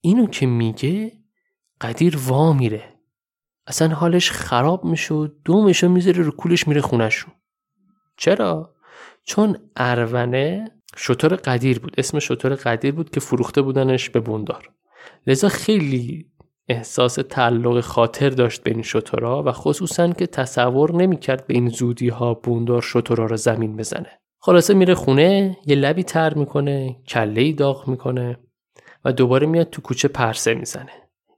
اینو 0.00 0.26
که 0.26 0.46
میگه 0.46 1.12
قدیر 1.80 2.18
وا 2.26 2.52
میره. 2.52 2.82
اصلا 3.66 3.94
حالش 3.94 4.30
خراب 4.30 4.84
میشه 4.84 5.14
و 5.14 5.28
دومشو 5.44 5.88
می‌ذاره 5.88 6.22
رو 6.22 6.30
کولش 6.30 6.68
میره 6.68 6.80
خونشون 6.80 7.32
چرا؟ 8.16 8.74
چون 9.24 9.58
ارونه 9.76 10.70
شطور 10.96 11.34
قدیر 11.34 11.78
بود. 11.78 11.94
اسم 11.98 12.18
شطور 12.18 12.54
قدیر 12.54 12.94
بود 12.94 13.10
که 13.10 13.20
فروخته 13.20 13.62
بودنش 13.62 14.10
به 14.10 14.20
بوندار. 14.20 14.70
لذا 15.26 15.48
خیلی 15.48 16.26
احساس 16.68 17.14
تعلق 17.14 17.80
خاطر 17.80 18.30
داشت 18.30 18.62
به 18.62 18.70
این 18.70 18.82
شطورا 18.82 19.42
و 19.42 19.52
خصوصا 19.52 20.08
که 20.08 20.26
تصور 20.26 20.94
نمی‌کرد 20.94 21.46
به 21.46 21.54
این 21.54 21.68
زودی 21.68 22.08
ها 22.08 22.34
بوندار 22.34 22.82
شطورا 22.82 23.26
را 23.26 23.36
زمین 23.36 23.76
بزنه. 23.76 24.20
خلاصه 24.40 24.74
میره 24.74 24.94
خونه 24.94 25.56
یه 25.66 25.76
لبی 25.76 26.02
تر 26.02 26.34
می‌کنه 26.34 26.96
کله 27.08 27.52
داغ 27.52 27.88
می‌کنه 27.88 28.38
و 29.04 29.12
دوباره 29.12 29.46
میاد 29.46 29.70
تو 29.70 29.82
کوچه 29.82 30.08
پرسه 30.08 30.54
می‌زنه. 30.54 30.92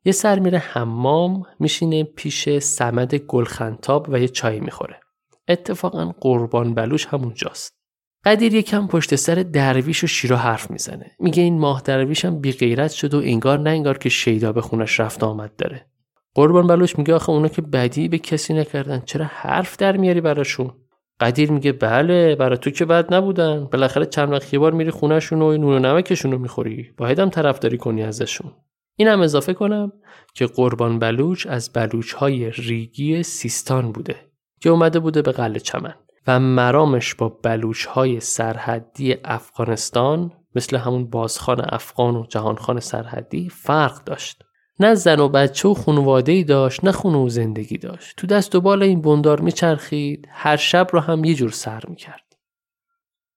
یه 0.05 0.13
سر 0.13 0.39
میره 0.39 0.59
حمام 0.59 1.43
میشینه 1.61 2.05
پیش 2.05 2.59
سمد 2.59 3.15
گلخنتاب 3.15 4.07
و 4.09 4.21
یه 4.21 4.29
چای 4.29 4.61
می‌خوره. 4.61 5.01
اتفاقا 5.49 6.13
قربان 6.21 6.75
بلوش 6.75 7.07
همونجاست. 7.07 7.80
قدیر 8.25 8.55
یکم 8.55 8.87
پشت 8.87 9.15
سر 9.15 9.35
درویش 9.35 10.05
و 10.05 10.07
شیرا 10.07 10.37
حرف 10.37 10.71
می‌زنه. 10.71 11.11
میگه 11.19 11.43
این 11.43 11.59
ماه 11.59 11.83
درویش 11.85 12.25
هم 12.25 12.41
بی 12.41 12.53
غیرت 12.53 12.91
شد 12.91 13.15
و 13.15 13.19
انگار 13.19 13.59
نه 13.59 13.71
انگار 13.71 13.99
که 13.99 14.09
شیدا 14.09 14.53
به 14.53 14.61
خونش 14.61 15.01
رفت 15.01 15.25
آمد 15.25 15.57
داره. 15.57 15.87
قربان 16.35 16.67
بلوش 16.67 16.99
میگه 16.99 17.15
آخه 17.15 17.31
اونا 17.31 17.49
که 17.49 17.63
بدی 17.63 18.09
به 18.09 18.19
کسی 18.19 18.55
نکردن. 18.55 19.03
چرا 19.07 19.25
حرف 19.29 19.77
در 19.77 19.97
میاری 19.97 20.21
براشون؟ 20.21 20.73
قدیر 21.21 21.53
میگه 21.53 21.73
بله 21.73 22.35
برا 22.35 22.57
تو 22.57 22.71
که 22.71 22.85
بد 22.85 23.15
نبودن. 23.15 23.65
بالاخره 23.65 24.07
چند 24.07 24.33
وقت 24.33 24.53
یه 24.53 24.59
بار 24.59 24.73
میری 24.73 24.91
خونهشون 24.91 25.43
و 25.43 25.57
نون 25.57 25.73
و 25.75 25.79
نمکشون 25.79 26.33
رو 26.33 26.39
می‌خوری. 26.39 26.91
باید 26.97 27.19
هم 27.19 27.31
طرفداری 27.31 27.79
کنی 27.79 28.03
ازشون. 28.03 28.53
اینم 28.97 29.21
اضافه 29.21 29.55
کنم 29.55 29.93
که 30.35 30.47
قربان 30.47 30.99
بلوچ 30.99 31.47
از 31.47 31.73
بلوچ 31.73 32.13
های 32.13 32.51
ریگی 32.51 33.23
سیستان 33.23 33.93
بوده 33.93 34.17
که 34.61 34.71
اومده 34.71 34.99
بوده 34.99 35.23
به 35.23 35.33
قلعه 35.33 35.61
چمن. 35.61 35.95
و 36.27 36.41
مرامش 36.41 37.15
با 37.15 37.29
بلوش 37.29 37.85
های 37.87 38.21
سرحدی 38.21 39.17
افغانستان 39.25 40.33
مثل 40.55 40.77
همون 40.77 41.11
بازخان 41.11 41.65
افغان 41.75 42.17
و 42.17 42.27
جهانخان 42.27 42.81
سرحدی 42.81 43.49
فرق 43.49 44.05
داشت. 44.05 44.43
نه 44.81 44.95
زن 44.95 45.21
و 45.21 45.29
بچه 45.29 45.69
و 45.69 45.75
خانواده 45.75 46.43
داشت 46.43 46.85
نه 46.85 46.93
خونه 46.93 47.19
و 47.19 47.29
زندگی 47.29 47.79
داشت. 47.79 48.17
تو 48.17 48.27
دست 48.27 48.55
و 48.55 48.61
بال 48.61 48.83
این 48.83 49.01
بندار 49.01 49.41
میچرخید 49.41 50.29
هر 50.31 50.57
شب 50.57 50.87
رو 50.93 51.01
هم 51.01 51.25
یه 51.25 51.35
جور 51.35 51.51
سر 51.51 51.83
می‌کرد. 51.89 52.37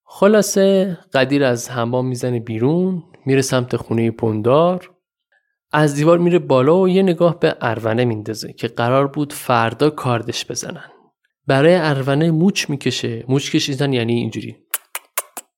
خلاصه 0.06 0.98
قدیر 1.14 1.44
از 1.44 1.72
حمام 1.72 2.08
می‌زنه 2.08 2.40
بیرون 2.40 3.04
میره 3.26 3.42
سمت 3.42 3.76
خونه 3.76 4.12
بندار 4.12 4.92
از 5.72 5.96
دیوار 5.96 6.18
میره 6.18 6.40
بالا 6.40 6.78
و 6.78 6.90
یه 6.90 7.04
نگاه 7.04 7.40
به 7.40 7.56
ارونه 7.62 8.06
میندازه 8.06 8.54
که 8.54 8.68
قرار 8.68 9.08
بود 9.08 9.34
فردا 9.34 9.90
کاردش 9.90 10.46
بزنن 10.52 10.93
برای 11.48 11.76
ارونه 11.76 12.32
موچ 12.32 12.70
می‌کشه. 12.70 13.24
موچ 13.28 13.52
کشیدن 13.52 13.94
یعنی 13.94 14.14
اینجوری. 14.14 14.58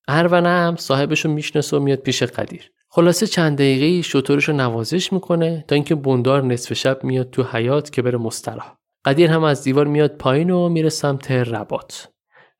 ارونه 0.07 0.49
هم 0.49 0.75
صاحبشو 0.75 1.29
می‌شناسه 1.29 1.77
و 1.77 1.79
میاد 1.79 1.99
پیش 1.99 2.23
قدیر. 2.23 2.71
خلاصه 2.89 3.27
چند 3.27 3.57
دقیقه 3.57 4.01
شطورش 4.01 4.49
رو 4.49 4.55
نوازش 4.55 5.13
می‌کنه 5.13 5.65
تا 5.67 5.75
اینکه 5.75 5.95
بندار 5.95 6.43
نصف 6.43 6.73
شب 6.73 7.03
میاد 7.03 7.29
تو 7.29 7.43
حیات 7.43 7.91
که 7.91 8.01
بره 8.01 8.17
مستراح. 8.17 8.75
قدیر 9.05 9.31
هم 9.31 9.43
از 9.43 9.63
دیوار 9.63 9.87
میاد 9.87 10.17
پایین 10.17 10.49
و 10.49 10.69
میره 10.69 10.89
سمت 10.89 11.31
ربات 11.31 12.09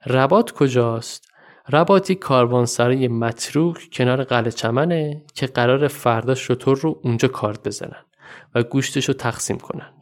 ربات 0.05 0.51
کجاست؟ 0.51 1.27
رباتی 1.69 2.15
کاروانسرای 2.15 3.07
متروک 3.07 3.89
کنار 3.93 4.23
قلعه 4.23 4.51
چمنه 4.51 5.23
که 5.33 5.47
قرار 5.47 5.87
فردا 5.87 6.35
شطور 6.35 6.77
رو 6.77 7.01
اونجا 7.03 7.27
کارت 7.27 7.67
بزنن 7.67 8.05
و 8.55 8.63
گوشتش 8.63 9.05
تقسیم 9.05 9.57
کنن. 9.57 9.94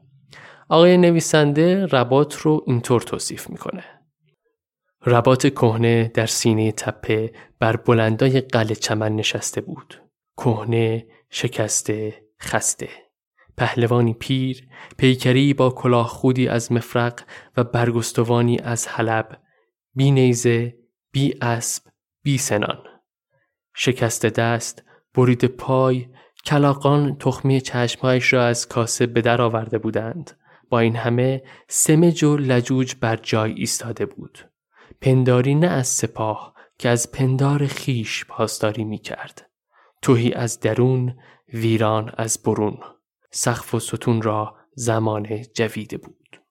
آقای 0.69 0.97
نویسنده 0.97 1.85
ربات 1.85 2.35
رو 2.35 2.63
اینطور 2.67 3.01
توصیف 3.01 3.49
می‌کنه. 3.49 3.83
ربات 5.05 5.47
کهنه 5.47 6.11
در 6.13 6.25
سینه 6.25 6.71
تپه 6.71 7.33
بر 7.59 7.75
بلندای 7.75 8.41
قلعه 8.41 8.75
چمن 8.75 9.15
نشسته 9.15 9.61
بود. 9.61 10.01
کهنه، 10.37 11.07
شکسته، 11.29 12.23
خسته. 12.41 12.89
پهلوانی 13.57 14.13
پیر، 14.13 14.67
پیکری 14.97 15.53
با 15.53 15.69
کلاه 15.69 16.07
خودی 16.07 16.47
از 16.47 16.71
مفرق 16.71 17.21
و 17.57 17.63
برگستوانی 17.63 18.59
از 18.59 18.87
حلب، 18.87 19.39
بی 19.95 20.11
نیزه، 20.11 20.75
بی 21.11 21.35
اسب 21.41 21.83
بی 22.23 22.37
سنان 22.37 22.83
شکست 23.75 24.25
دست 24.25 24.83
برید 25.13 25.45
پای 25.45 26.07
کلاقان 26.45 27.17
تخمی 27.17 27.61
چشمهایش 27.61 28.33
را 28.33 28.45
از 28.45 28.67
کاسه 28.67 29.05
به 29.05 29.21
در 29.21 29.41
آورده 29.41 29.77
بودند 29.77 30.31
با 30.73 30.79
این 30.79 30.95
همه 30.95 31.43
سمج 31.67 32.23
و 32.23 32.37
لجوج 32.37 32.95
بر 33.01 33.15
جای 33.15 33.53
ایستاده 33.53 34.05
بود. 34.05 34.49
پنداری 35.01 35.55
نه 35.55 35.67
از 35.67 35.87
سپاه 35.87 36.53
که 36.77 36.89
از 36.89 37.11
پندار 37.11 37.67
خیش 37.67 38.25
پاسداری 38.25 38.83
می 38.83 38.97
کرد 38.97 39.49
توهی 40.01 40.33
از 40.33 40.59
درون 40.59 41.15
ویران 41.53 42.11
از 42.17 42.39
برون. 42.45 42.77
سقف 43.31 43.73
و 43.73 43.79
ستون 43.79 44.21
را 44.21 44.55
زمان 44.75 45.41
جویده 45.53 45.97
بود. 45.97 46.42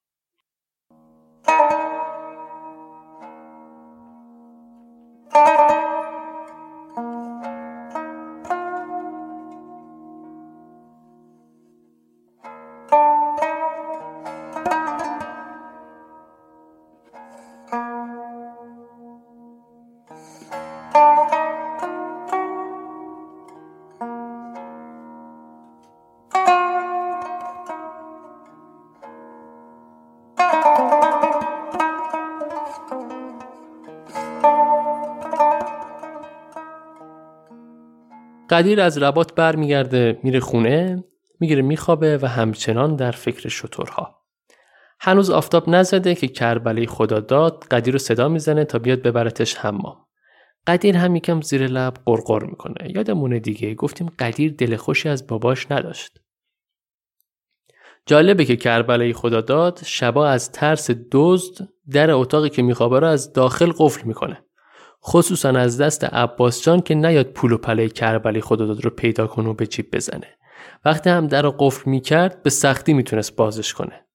قدیر 38.63 38.81
از 38.81 38.99
ربات 38.99 39.35
برمیگرده 39.35 40.19
میره 40.23 40.41
خونه 40.41 41.05
می‌گیره 41.41 41.63
میخوابه 41.63 42.19
و 42.23 42.27
همچنان 42.27 42.97
در 42.97 43.11
فکر 43.11 43.49
شطورها. 43.49 44.23
هنوز 45.01 45.31
آفتاب 45.31 45.69
نزده 45.69 46.15
که 46.15 46.29
کربلی 46.29 46.87
خدا 46.87 47.21
داد 47.21 47.65
قدیر 47.71 47.93
رو 47.93 47.99
صدا 47.99 48.29
می‌زنه 48.29 48.65
تا 48.65 48.79
بیاد 48.79 49.03
ببرتش 49.03 49.57
حمام. 49.57 49.97
قدیر 50.67 50.97
هم 50.97 51.17
یکم 51.17 51.41
زیر 51.41 51.67
لب 51.67 51.95
قرقر 52.07 52.45
می‌کنه. 52.45 52.93
یادمونه 52.95 53.39
دیگه 53.39 53.75
گفتیم 53.75 54.13
قدیر 54.19 54.55
دل 54.59 54.77
خوشی 54.77 55.09
از 55.09 55.27
باباش 55.27 55.71
نداشت. 55.71 56.21
جالبه 58.07 58.45
که 58.45 58.57
کربلای 58.57 59.13
خدا 59.13 59.41
داد 59.41 59.81
شبا 59.85 60.29
از 60.29 60.53
ترس 60.53 60.91
دزد 61.13 61.69
در 61.93 62.11
اتاقی 62.11 62.49
که 62.49 62.63
میخوابه 62.63 63.01
رو 63.01 63.07
از 63.07 63.33
داخل 63.33 63.73
قفل 63.79 64.07
می‌کنه. 64.07 64.45
خصوصا 65.07 65.49
از 65.49 65.81
دست 65.81 66.05
عباس 66.05 66.63
جان 66.63 66.81
که 66.81 66.95
نیاد 66.95 67.27
پول 67.27 67.53
و 67.53 67.59
پله 67.59 67.89
کربلی 67.89 68.41
خداداد 68.41 68.85
رو 68.85 68.91
پیدا 68.91 69.27
کنه 69.27 69.49
و 69.49 69.55
به 69.55 69.67
جیب 69.67 69.97
بزنه. 69.97 70.27
وقتی 70.85 71.11
هم 71.11 71.27
در 71.27 71.43
رو 71.43 71.55
قفل 71.59 71.91
می‌کرد 71.91 72.43
به 72.43 72.51
سختی 72.51 72.93
می‌تونست 72.93 73.37
بازش 73.37 73.73
کنه. 73.73 74.07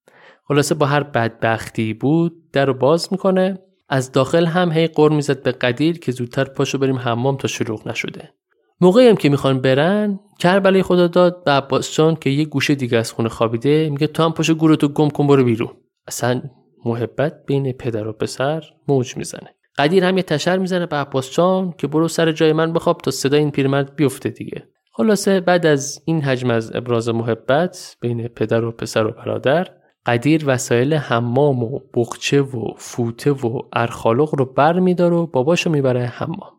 خلاصه 0.47 0.75
با 0.75 0.85
هر 0.85 1.03
بدبختی 1.03 1.93
بود 1.93 2.51
در 2.51 2.65
رو 2.65 2.73
باز 2.73 3.07
می‌کنه. 3.11 3.59
از 3.89 4.11
داخل 4.11 4.45
هم 4.45 4.71
هی 4.71 4.87
قر 4.87 5.09
می‌زد 5.09 5.43
به 5.43 5.51
قدیر 5.51 5.99
که 5.99 6.11
زودتر 6.11 6.43
پاشو 6.43 6.77
بریم 6.77 6.97
حمام 6.97 7.37
تا 7.37 7.47
شروع 7.47 7.81
نشده. 7.85 8.33
موقعی 8.81 9.07
هم 9.07 9.15
که 9.15 9.29
می‌خوان 9.29 9.61
برن 9.61 10.19
کربلای 10.39 10.83
خدا 10.83 11.07
داد 11.07 11.43
به 11.43 11.51
عباس 11.51 11.95
جان 11.95 12.15
که 12.15 12.29
یه 12.29 12.45
گوشه 12.45 12.75
دیگه 12.75 12.97
از 12.97 13.11
خونه 13.11 13.29
خوابیده 13.29 13.89
میگه 13.89 14.07
تو 14.07 14.23
هم 14.23 14.33
پاشو 14.33 14.55
گورتو 14.55 14.87
گم 14.87 15.09
کن 15.09 15.27
برو 15.27 15.43
بیرون. 15.43 15.69
اصلا 16.07 16.41
محبت 16.85 17.45
بین 17.45 17.71
پدر 17.71 18.07
و 18.07 18.13
پسر 18.13 18.63
موج 18.87 19.17
می‌زنه. 19.17 19.56
قدیر 19.77 20.05
هم 20.05 20.17
یه 20.17 20.23
تشر 20.23 20.57
می‌زنه 20.57 20.85
به 20.85 20.95
عباس 20.95 21.31
جان 21.31 21.73
که 21.77 21.87
برو 21.87 22.07
سر 22.07 22.31
جای 22.31 22.53
من 22.53 22.73
بخواب 22.73 23.01
تا 23.01 23.11
صدای 23.11 23.39
این 23.39 23.51
پیرمرد 23.51 23.95
بیفته 23.95 24.29
دیگه. 24.29 24.67
خلاصه 24.93 25.39
بعد 25.39 25.65
از 25.65 26.01
این 26.05 26.21
حجم 26.21 26.49
از 26.49 26.75
ابراز 26.75 27.09
محبت 27.09 27.97
بین 28.01 28.27
پدر 28.27 28.65
و 28.65 28.71
پسر 28.71 29.05
و 29.05 29.11
برادر 29.11 29.67
قدیر 30.05 30.43
وسایل 30.45 30.93
حمام 30.93 31.63
و 31.63 31.79
بخچه 31.93 32.41
و 32.41 32.73
فوته 32.77 33.31
و 33.31 33.61
ارخالق 33.73 34.35
رو 34.35 34.45
بر 34.45 34.79
میدار 34.79 35.13
و 35.13 35.27
باباشو 35.27 35.69
می‌بره 35.69 36.05
حمام. 36.05 36.51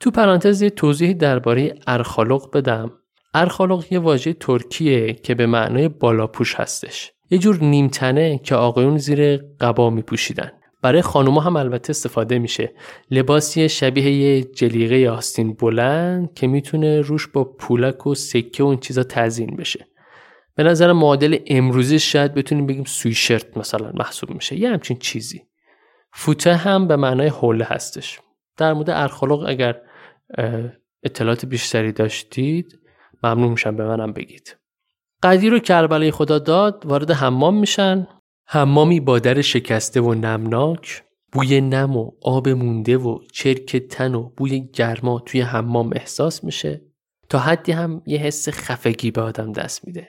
تو 0.00 0.10
پرانتز 0.10 0.62
یه 0.62 0.70
توضیح 0.70 1.12
درباره 1.12 1.74
ارخالق 1.86 2.56
بدم. 2.56 2.92
ارخالق 3.34 3.84
یه 3.90 3.98
واژه 3.98 4.32
ترکیه 4.32 5.12
که 5.12 5.34
به 5.34 5.46
معنای 5.46 5.88
بالاپوش 5.88 6.54
هستش. 6.54 7.12
یه 7.30 7.38
جور 7.38 7.58
نیمتنه 7.64 8.38
که 8.38 8.54
آقایون 8.54 8.98
زیر 8.98 9.36
قبا 9.36 9.90
میپوشیدن. 9.90 10.50
برای 10.86 11.02
خانوما 11.02 11.40
هم 11.40 11.56
البته 11.56 11.90
استفاده 11.90 12.38
میشه. 12.38 12.72
لباسی 13.10 13.68
شبیه 13.68 14.12
یه 14.12 14.42
جلیقه 14.42 15.10
آستین 15.10 15.52
بلند 15.52 16.34
که 16.34 16.46
می‌تونه 16.46 17.00
روش 17.00 17.26
با 17.26 17.44
پولک 17.44 18.06
و 18.06 18.14
سکه 18.14 18.64
و 18.64 18.66
این 18.66 18.80
چیزا 18.80 19.02
تزین 19.02 19.56
بشه. 19.56 19.86
به 20.54 20.62
نظر 20.62 20.92
معادل 20.92 21.38
امروزی 21.46 21.98
شاید 21.98 22.34
بتونیم 22.34 22.66
بگیم 22.66 22.84
سویشرت 22.84 23.56
مثلا 23.56 23.92
محسوب 23.94 24.30
میشه. 24.30 24.56
یه 24.56 24.70
همچین 24.70 24.96
چیزی. 24.96 25.42
فوته 26.12 26.54
هم 26.54 26.88
به 26.88 26.96
معنای 26.96 27.28
حوله 27.28 27.64
هستش. 27.64 28.20
در 28.56 28.72
مورد 28.72 28.90
ارخالق 28.90 29.44
اگر 29.48 29.80
اطلاعات 31.02 31.46
بیشتری 31.46 31.92
داشتید 31.92 32.78
ممنون 33.22 33.50
میشم 33.50 33.76
به 33.76 33.84
منم 33.84 34.12
بگید. 34.12 34.56
قدیر 35.22 35.54
و 35.54 35.58
کربلای 35.58 36.10
خدا 36.10 36.38
داد 36.38 36.82
وارد 36.86 37.10
حمام 37.10 37.60
میشن. 37.60 38.06
حمامی 38.48 39.00
با 39.00 39.18
در 39.18 39.40
شکسته 39.40 40.00
و 40.00 40.14
نمناک 40.14 41.02
بوی 41.32 41.60
نم 41.60 41.96
و 41.96 42.10
آب 42.22 42.48
مونده 42.48 42.96
و 42.96 43.18
چرک 43.32 43.76
تن 43.76 44.14
و 44.14 44.22
بوی 44.22 44.60
گرما 44.60 45.18
توی 45.18 45.40
حمام 45.40 45.90
احساس 45.94 46.44
میشه 46.44 46.80
تا 47.28 47.38
حدی 47.38 47.72
هم 47.72 48.02
یه 48.06 48.18
حس 48.18 48.48
خفگی 48.48 49.10
به 49.10 49.20
آدم 49.20 49.52
دست 49.52 49.86
میده. 49.86 50.08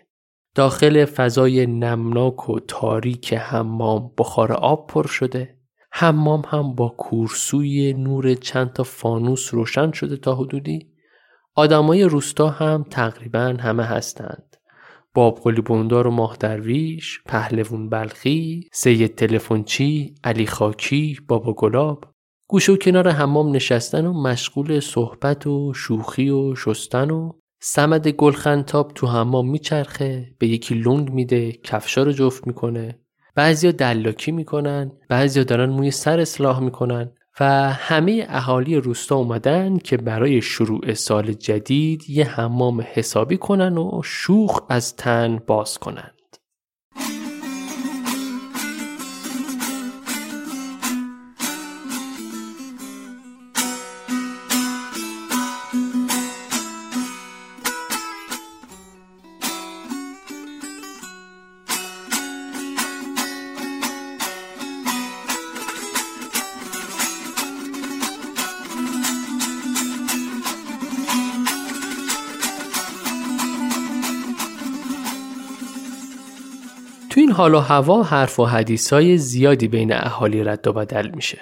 داخل 0.56 1.06
فضای 1.06 1.66
نمناک 1.66 2.50
و 2.50 2.60
تاریک 2.60 3.34
حمام 3.34 4.12
بخار 4.18 4.54
آب 4.54 4.88
پر 4.88 5.08
شده. 5.08 5.58
حمام 5.92 6.44
هم 6.48 6.76
با 6.76 6.90
کورسوی 6.90 7.94
نور 7.94 8.34
چند 8.34 8.74
تا 8.74 8.84
فانوس 8.84 9.54
روشن 9.54 9.92
شده 9.92 10.18
تا 10.18 10.36
حدودی. 10.36 10.94
آدمای 11.56 12.04
روستا 12.04 12.50
هم 12.50 12.86
تقریبا 12.90 13.58
همه 13.60 13.84
هستند. 13.84 14.58
بابقلی 15.18 15.62
بوندار 15.62 16.08
و 16.08 16.12
ماه 16.12 16.38
درویش، 16.40 17.22
پهلوون 17.26 17.90
بلخی، 17.90 18.70
سید 18.74 19.16
تلفنچی، 19.16 20.16
علی 20.24 20.46
خاکی، 20.46 21.18
بابا 21.28 21.54
گلاب. 21.54 22.06
گوش 22.50 22.70
و 22.70 22.78
کنار 22.78 23.10
حمام 23.10 23.56
نشستن 23.56 24.06
و 24.06 24.22
مشغول 24.22 24.80
صحبت 24.80 25.48
و 25.48 25.74
شوخی 25.74 26.30
و 26.30 26.56
شستن 26.56 27.12
و 27.12 27.32
سمد 27.62 28.08
گلخنتاب 28.08 28.92
تو 28.96 29.08
حمام 29.08 29.50
میچرخه 29.50 30.36
به 30.40 30.48
یکی 30.48 30.76
لنگ 30.76 31.10
میده 31.10 31.52
کفشا 31.52 32.04
رو 32.04 32.12
جفت 32.12 32.48
می‌کنه. 32.48 33.00
بعضیا 33.36 33.72
دلاکی 33.72 34.32
می‌کنن 34.32 34.92
بعضیا 35.10 35.44
دارن 35.44 35.70
موی 35.70 35.92
سر 35.92 36.20
اصلاح 36.20 36.60
می‌کنن. 36.60 37.12
و 37.40 37.74
همه 37.74 38.26
اهالی 38.30 38.76
روستا 38.76 39.16
اومدن 39.16 39.78
که 39.78 39.98
برای 39.98 40.42
شروع 40.42 40.94
سال 40.94 41.34
جدید 41.34 42.10
یه 42.10 42.26
حمام 42.26 42.86
حسابی 42.94 43.38
کنن 43.38 43.78
و 43.78 44.02
شوخ 44.04 44.62
از 44.70 44.96
تن 44.96 45.40
باز 45.48 45.78
کنن. 45.78 46.17
حال 77.38 77.54
و 77.54 77.60
هوا 77.60 78.04
حرف 78.04 78.40
و 78.40 78.46
حدیث 78.46 78.94
های 78.94 79.18
زیادی 79.18 79.68
بین 79.68 79.94
اهالی 79.94 80.44
رد 80.44 80.68
و 80.68 80.74
بدل 80.74 81.10
میشه. 81.16 81.42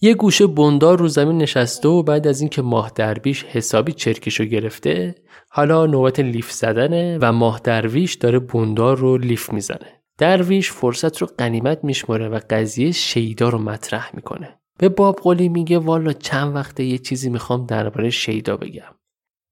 یه 0.00 0.14
گوشه 0.14 0.46
بندار 0.46 0.98
رو 0.98 1.08
زمین 1.08 1.38
نشسته 1.38 1.88
و 1.88 2.02
بعد 2.02 2.26
از 2.26 2.40
اینکه 2.40 2.62
ماه 2.62 2.92
درویش 2.94 3.44
حسابی 3.44 3.92
چرکشو 3.92 4.44
گرفته 4.44 5.14
حالا 5.50 5.86
نوبت 5.86 6.20
لیف 6.20 6.52
زدنه 6.52 7.18
و 7.22 7.32
ماه 7.32 7.60
درویش 7.64 8.14
داره 8.14 8.38
بندار 8.38 8.96
رو 8.96 9.18
لیف 9.18 9.52
می‌زنه. 9.52 10.02
درویش 10.18 10.72
فرصت 10.72 11.18
رو 11.18 11.28
قنیمت 11.38 11.84
میشمره 11.84 12.28
و 12.28 12.40
قضیه 12.50 12.92
شیدا 12.92 13.48
رو 13.48 13.58
مطرح 13.58 14.10
می‌کنه. 14.14 14.58
به 14.78 14.88
باب 14.88 15.16
قولی 15.16 15.48
میگه 15.48 15.78
والا 15.78 16.12
چند 16.12 16.54
وقته 16.54 16.84
یه 16.84 16.98
چیزی 16.98 17.30
می‌خوام 17.30 17.66
درباره 17.66 18.10
شیدا 18.10 18.56
بگم. 18.56 18.94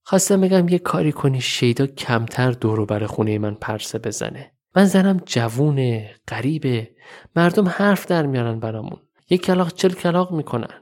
خواستم 0.04 0.40
بگم 0.40 0.68
یه 0.68 0.78
کاری 0.78 1.12
کنی 1.12 1.40
شیدا 1.40 1.86
کمتر 1.86 2.50
دورو 2.50 2.86
بر 2.86 3.06
خونه 3.06 3.38
من 3.38 3.54
پرسه 3.54 3.98
بزنه. 3.98 4.57
من 4.78 4.84
زنم 4.84 5.20
جوونه 5.26 6.14
غریبه 6.28 6.90
مردم 7.36 7.68
حرف 7.68 8.06
در 8.06 8.26
میارن 8.26 8.60
برامون. 8.60 9.00
یک 9.30 9.44
کلاق 9.44 9.72
چل 9.72 9.88
کلاق 9.88 10.32
می‌کنن. 10.32 10.74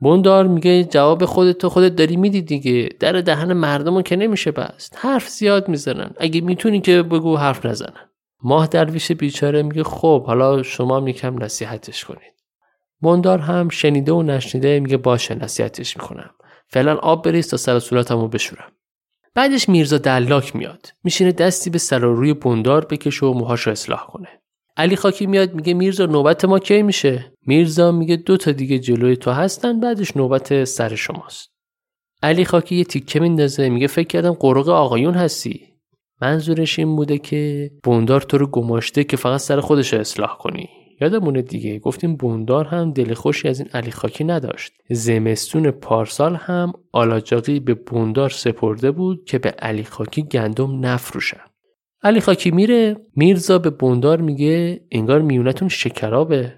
بوندار 0.00 0.46
میگه 0.46 0.84
جواب 0.84 1.24
خودت 1.24 1.58
تو 1.58 1.68
خودت 1.68 1.96
داری 1.96 2.16
میدی 2.16 2.42
دیگه. 2.42 2.88
در 3.00 3.12
دهن 3.12 3.52
مردمو 3.52 4.02
که 4.02 4.16
نمیشه 4.16 4.50
بست. 4.50 4.98
حرف 4.98 5.28
زیاد 5.28 5.68
می‌زنن. 5.68 6.10
اگه 6.18 6.40
می‌تونی 6.40 6.80
که 6.80 7.02
بگو 7.02 7.36
حرف 7.36 7.66
نزنن. 7.66 8.10
ماه 8.42 8.66
درویش 8.66 9.12
بیچاره 9.12 9.62
میگه 9.62 9.84
خب 9.84 10.26
حالا 10.26 10.62
شما 10.62 10.96
هم 10.96 11.08
یکم 11.08 11.42
نصیحتش 11.42 12.04
کنید. 12.04 12.34
بوندار 13.00 13.38
هم 13.38 13.68
شنیده 13.68 14.12
و 14.12 14.22
نشنیده 14.22 14.80
میگه 14.80 14.96
باشه 14.96 15.34
نصیحتش 15.34 15.96
می‌کنم. 15.96 16.30
فعلا 16.68 16.94
آب 16.94 17.24
بریز 17.24 17.48
تا 17.48 17.56
سر 17.56 17.78
صورتمو 17.78 18.28
بشورم. 18.28 18.72
بعدش 19.34 19.68
میرزا 19.68 19.98
دلاک 19.98 20.56
میاد. 20.56 20.92
میشینه 21.04 21.32
دستی 21.32 21.70
به 21.70 21.78
سر 21.78 21.98
روی 21.98 22.34
بندار 22.34 22.84
بکشه 22.84 23.26
و 23.26 23.32
موهاشو 23.32 23.70
اصلاح 23.70 24.06
کنه. 24.06 24.28
علی 24.76 24.96
خاکی 24.96 25.26
میاد 25.26 25.54
میگه 25.54 25.74
میرزا 25.74 26.06
نوبت 26.06 26.44
ما 26.44 26.58
کی 26.58 26.82
میشه؟ 26.82 27.32
میرزا 27.46 27.92
میگه 27.92 28.16
دو 28.16 28.36
تا 28.36 28.52
دیگه 28.52 28.78
جلوی 28.78 29.16
تو 29.16 29.30
هستن 29.30 29.80
بعدش 29.80 30.16
نوبت 30.16 30.64
سر 30.64 30.94
شماست. 30.94 31.50
علی 32.22 32.44
خاکی 32.44 32.76
یه 32.76 32.84
تیکه 32.84 33.20
میندازه 33.20 33.68
میگه 33.68 33.86
فکر 33.86 34.06
کردم 34.06 34.32
قرق 34.32 34.68
آقایون 34.68 35.14
هستی. 35.14 35.74
منظورش 36.22 36.78
این 36.78 36.96
بوده 36.96 37.18
که 37.18 37.70
بندار 37.84 38.20
تو 38.20 38.38
رو 38.38 38.46
گماشته 38.46 39.04
که 39.04 39.16
فقط 39.16 39.40
سر 39.40 39.60
خودش 39.60 39.94
اصلاح 39.94 40.38
کنی. 40.38 40.68
یادمونه 41.00 41.42
دیگه 41.42 41.78
گفتیم 41.78 42.16
بوندار 42.16 42.64
هم 42.64 42.92
دل 42.92 43.14
خوشی 43.14 43.48
از 43.48 43.60
این 43.60 43.68
علی 43.74 43.90
خاکی 43.90 44.24
نداشت. 44.24 44.72
زمستون 44.90 45.70
پارسال 45.70 46.34
هم 46.34 46.72
آلاجاقی 46.92 47.60
به 47.60 47.74
بوندار 47.74 48.30
سپرده 48.30 48.90
بود 48.90 49.24
که 49.24 49.38
به 49.38 49.50
علی 49.50 49.84
خاکی 49.84 50.22
گندم 50.22 50.86
نفروشن. 50.86 51.40
علی 52.02 52.20
خاکی 52.20 52.50
میره 52.50 52.96
میرزا 53.16 53.58
به 53.58 53.70
بوندار 53.70 54.20
میگه 54.20 54.86
انگار 54.90 55.22
میونتون 55.22 55.68
شکرابه. 55.68 56.54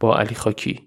با 0.00 0.16
علی 0.16 0.34
خاکی. 0.34 0.80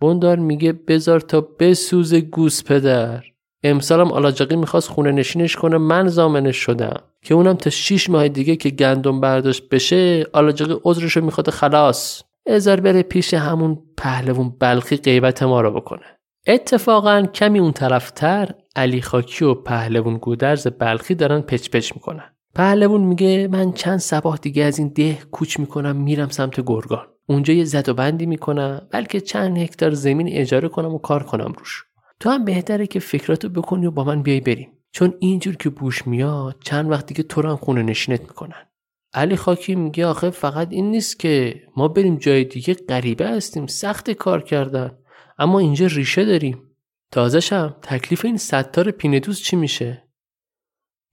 بوندار 0.00 0.38
میگه 0.38 0.72
بذار 0.72 1.20
تا 1.20 1.40
بسوز 1.40 2.14
گوس 2.14 2.64
پدر. 2.64 3.24
امسالم 3.62 4.12
آلاجاقی 4.12 4.56
می‌خواست 4.56 4.88
خونه 4.88 5.12
نشینش 5.12 5.56
کنه 5.56 5.78
من 5.78 6.08
زامنش 6.08 6.56
شدم. 6.56 7.00
که 7.22 7.34
اونم 7.34 7.54
تا 7.54 7.70
6 7.70 8.10
ماه 8.10 8.28
دیگه 8.28 8.56
که 8.56 8.70
گندم 8.70 9.20
برداشت 9.20 9.68
بشه 9.68 10.26
آلاجاقی 10.32 10.74
عذرشو 10.84 11.20
می‌خواد 11.20 11.50
خلاص. 11.50 12.22
ازار 12.46 12.80
بره 12.80 13.02
پیش 13.02 13.34
همون 13.34 13.78
پهلوون 13.96 14.54
بلخی 14.60 14.96
غیبت 14.96 15.42
ما 15.42 15.60
رو 15.60 15.70
بکنه. 15.70 16.18
اتفاقا 16.46 17.26
کمی 17.34 17.58
اون 17.58 17.72
طرفتر 17.72 18.48
علی 18.76 19.02
خاکی 19.02 19.44
و 19.44 19.54
پهلوون 19.54 20.16
گودرز 20.16 20.66
بلخی 20.66 21.14
دارن 21.14 21.40
پچ 21.40 21.70
پچ 21.70 21.92
می‌کنن. 21.94 22.34
پهلوون 22.54 23.00
میگه 23.00 23.48
من 23.52 23.72
چند 23.72 23.98
سباه 23.98 24.38
دیگه 24.42 24.64
از 24.64 24.78
این 24.78 24.88
ده 24.88 25.18
کوچ 25.30 25.60
می‌کنم 25.60 25.96
میرم 25.96 26.28
سمت 26.28 26.60
گرگان. 26.66 27.06
اونجا 27.26 27.54
یه 27.54 27.64
زد 27.64 27.88
و 27.88 27.94
بندی 27.94 28.26
می‌کنم 28.26 28.80
بلکه 28.90 29.20
چند 29.20 29.58
هکتار 29.58 29.90
زمین 29.90 30.28
اجاره 30.28 30.68
کنم 30.68 30.94
و 30.94 30.98
کار 30.98 31.22
کنم 31.22 31.52
روش. 31.58 31.84
تو 32.20 32.30
هم 32.30 32.44
بهتره 32.44 32.86
که 32.86 33.00
فکراتو 33.00 33.48
بکنی 33.48 33.86
و 33.86 33.90
با 33.90 34.04
من 34.04 34.22
بیای 34.22 34.40
بریم. 34.40 34.72
چون 34.92 35.14
اینجور 35.18 35.56
که 35.56 35.70
بوش 35.70 36.06
میاد 36.06 36.56
چند 36.64 36.90
وقت 36.90 37.06
دیگه 37.06 37.22
تو 37.22 37.42
رو 37.42 37.50
هم 37.50 37.56
خونه 37.56 37.82
نشینت 37.82 38.20
می‌کنن. 38.20 38.66
علی 39.14 39.36
خاکی 39.36 39.74
میگه 39.74 40.06
آخه 40.06 40.30
فقط 40.30 40.68
این 40.70 40.90
نیست 40.90 41.18
که 41.18 41.62
ما 41.76 41.88
بریم 41.88 42.16
جای 42.16 42.44
دیگه 42.44 42.74
غریبه 42.74 43.28
هستیم 43.28 43.66
سخت 43.66 44.10
کار 44.10 44.42
کردن. 44.42 44.98
اما 45.38 45.58
اینجا 45.58 45.86
ریشه 45.86 46.24
داریم. 46.24 46.62
تازه 47.10 47.56
هم 47.56 47.76
تکلیف 47.82 48.24
این 48.24 48.36
ستار 48.36 48.90
پیندوز 48.90 49.40
چی 49.40 49.56
میشه؟ 49.56 50.08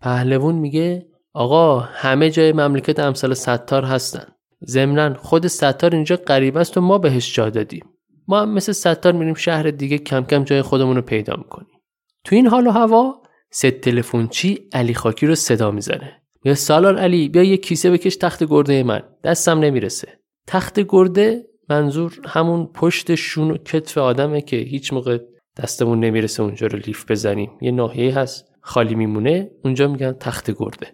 پهلوون 0.01 0.55
میگه 0.55 1.07
آقا 1.33 1.79
همه 1.79 2.29
جای 2.29 2.53
مملکت 2.53 2.99
امثال 2.99 3.33
ستار 3.33 3.85
هستن. 3.85 4.27
ضمنا 4.67 5.13
خود 5.13 5.47
ستار 5.47 5.95
اینجا 5.95 6.15
غریبه 6.15 6.59
است 6.59 6.77
و 6.77 6.81
ما 6.81 6.97
بهش 6.97 7.35
جا 7.35 7.49
دادیم. 7.49 7.85
ما 8.27 8.41
هم 8.41 8.53
مثل 8.53 8.71
ستار 8.71 9.13
میریم 9.13 9.33
شهر 9.33 9.63
دیگه 9.63 9.97
کم 9.97 10.23
کم 10.23 10.43
جای 10.43 10.61
خودمون 10.61 10.95
رو 10.95 11.01
پیدا 11.01 11.35
می‌کنیم. 11.35 11.79
تو 12.23 12.35
این 12.35 12.47
حال 12.47 12.67
و 12.67 12.71
هوا 12.71 13.21
ست 13.51 13.65
تلفنچی 13.65 14.69
علی 14.73 14.93
خاکی 14.93 15.27
رو 15.27 15.35
صدا 15.35 15.71
می‌زنه. 15.71 16.21
یا 16.45 16.55
سالار 16.55 16.97
علی 16.97 17.29
بیا 17.29 17.43
یه 17.43 17.57
کیسه 17.57 17.91
بکش 17.91 18.15
تخت 18.15 18.43
گرده 18.43 18.83
من. 18.83 19.03
دستم 19.23 19.59
نمی‌رسه. 19.59 20.19
تخت 20.47 20.79
گرده 20.79 21.45
منظور 21.69 22.19
همون 22.25 22.65
پشت 22.65 23.15
شون 23.15 23.51
و 23.51 23.57
کتف 23.57 23.97
آدمه 23.97 24.41
که 24.41 24.57
هیچ 24.57 24.93
موقع 24.93 25.19
دستمون 25.57 25.99
نمی‌رسه 25.99 26.43
اونجا 26.43 26.67
رو 26.67 26.79
لیف 26.79 27.11
بزنیم. 27.11 27.51
یه 27.61 27.71
ناحیه 27.71 28.19
هست 28.19 28.45
خالی 28.61 28.95
میمونه 28.95 29.51
اونجا 29.63 29.87
میگن 29.87 30.13
تخت 30.13 30.51
گرده. 30.51 30.87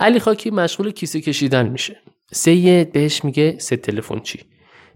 علی 0.00 0.20
خاکی 0.20 0.50
مشغول 0.50 0.90
کیسه 0.90 1.20
کشیدن 1.20 1.68
میشه. 1.68 2.00
سید 2.32 2.92
بهش 2.92 3.24
میگه 3.24 3.58
ست 3.58 3.74
تلفنچی. 3.74 4.40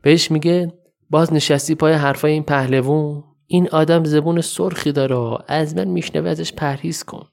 بهش 0.02 0.30
میگه 0.30 0.72
باز 1.12 1.32
نشستی 1.32 1.74
پای 1.74 1.92
حرفای 1.92 2.32
این 2.32 2.42
پهلوون 2.42 3.24
این 3.46 3.68
آدم 3.68 4.04
زبون 4.04 4.40
سرخی 4.40 4.92
داره 4.92 5.38
از 5.48 5.76
من 5.76 5.88
میشنوه 5.88 6.30
ازش 6.30 6.52
پرهیز 6.52 7.04
کن. 7.04 7.28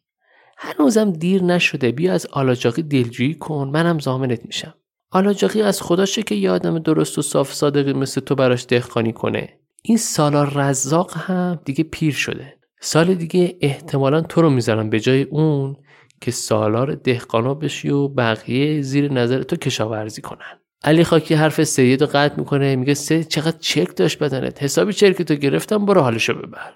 هنوزم 0.58 1.12
دیر 1.12 1.44
نشده 1.44 1.92
بیا 1.92 2.13
از 2.13 2.26
آلاجاقی 2.26 2.82
دلجویی 2.82 3.34
کن 3.34 3.70
منم 3.74 4.00
زامنت 4.00 4.46
میشم. 4.46 4.74
آلاجاقی 5.12 5.62
از 5.62 5.82
خداشه 5.82 6.24
که 6.24 6.36
یه 6.36 6.52
آدم 6.52 6.80
درست 6.80 7.18
و 7.18 7.22
صاف 7.22 7.54
صادقی 7.54 7.94
مثل 7.94 8.22
تو 8.22 8.36
براش 8.36 8.65
دهخانی 8.68 9.13
کنه. 9.13 9.50
این 9.82 9.98
سالار 9.98 10.52
رزاق 10.56 11.13
هم 11.18 11.60
دیگه 11.65 11.84
پیر 11.84 12.13
شده. 12.13 12.54
سال 12.82 13.13
دیگه 13.13 13.58
احتمالا 13.62 14.22
تو 14.22 14.42
رو 14.42 14.50
می‌ذارم 14.50 14.89
به 14.89 15.00
جای 15.00 15.24
اون 15.24 15.76
که 16.22 16.32
سالار 16.32 16.96
دهقانا 16.96 17.54
بشی 17.54 17.89
و 17.89 18.08
بقیه 18.08 18.82
زیر 18.82 19.13
نظر 19.13 19.44
تو 19.44 19.56
کشاورزی 19.56 20.22
کنن. 20.22 20.60
علی 20.84 21.04
خاکی 21.04 21.34
حرف 21.34 21.63
سید 21.63 22.02
رو 22.02 22.08
قطع 22.13 22.39
می‌کنه 22.39 22.76
میگه 22.76 22.94
سید 22.94 23.28
چقدر 23.28 23.58
چرک 23.60 23.96
داشت 23.96 24.20
بدنت. 24.20 24.63
حسابی 24.63 24.94
چرک 24.94 25.22
تو 25.22 25.36
گرفتم 25.36 25.86
برو 25.86 26.02
حالشو 26.02 26.34
ببر. 26.34 26.74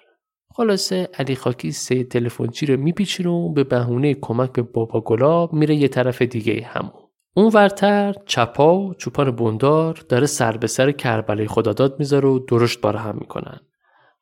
خلاصه 0.55 1.09
علی 1.19 1.35
خاکی 1.35 1.71
سید 1.71 2.11
تلفنچی 2.11 2.65
رو 2.65 2.77
میپیچونه 2.77 3.29
و 3.29 3.53
به 3.53 3.63
بهونه 3.63 4.13
کمک 4.13 4.51
به 4.51 4.61
بابا 4.61 5.01
گلاب 5.01 5.53
میره 5.53 5.75
یه 5.75 5.87
طرف 5.87 6.21
دیگه 6.21 6.61
همون. 6.63 6.91
اون 7.35 7.51
ورتر 7.53 8.13
چپا 8.25 8.77
و 8.77 8.93
چوپان 8.93 9.31
بندار 9.31 10.03
داره 10.09 10.25
سر 10.25 10.57
به 10.57 10.67
سر 10.67 10.91
کربلای 10.91 11.47
خداداد 11.47 11.99
می‌ذاره 11.99 12.29
و 12.29 12.39
درشت 12.39 12.81
باره 12.81 12.99
هم 12.99 13.17
می‌کنن. 13.19 13.59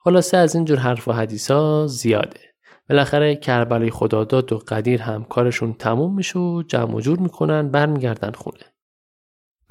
خلاصه 0.04 0.38
از 0.38 0.56
اینجور 0.56 0.78
حرف 0.78 1.08
و 1.08 1.12
حدیثا 1.12 1.88
زیاده. 1.88 2.39
بالاخره 2.89 3.36
کربلای 3.36 3.89
خداداد 3.89 4.54
و 4.54 4.58
قدیر 4.58 5.02
هم 5.02 5.24
کارشون 5.24 5.74
تموم 5.74 6.15
میشه 6.15 6.39
و 6.39 6.63
جمع 6.67 6.96
و 6.96 7.00
جور 7.00 7.20
می‌کنن 7.20 7.70
برمیگردن 7.70 8.32
خونه. 8.32 8.70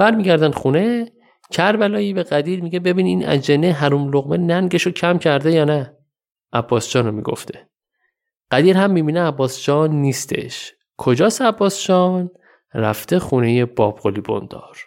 برمیگردن 0.01 0.51
خونه 0.51 1.13
کربلایی 1.51 2.13
به 2.13 2.23
قدیر 2.23 2.63
میگه 2.63 2.81
ببین 2.81 3.07
این 3.07 3.29
اجنه 3.29 3.73
حروم 3.73 4.13
لقمه 4.13 4.37
ننگشو 4.37 4.91
کم 4.91 5.19
کرده 5.19 5.53
یا 5.53 5.65
نه؟ 5.65 5.97
عباس 6.53 6.91
جان 6.91 7.07
رو 7.07 7.13
می‌گفته. 7.13 7.69
قدیر 8.51 8.77
هم 8.77 8.91
می‌بینه 8.91 9.21
عباس 9.21 9.63
جان 9.63 9.91
نیستش. 9.91 10.73
کجاست 10.97 11.43
عباس 11.43 11.87
جان؟ 11.87 12.31
رفته 12.75 13.19
خونه 13.19 13.65
بابقلی 13.65 14.21
بندار. 14.21 14.79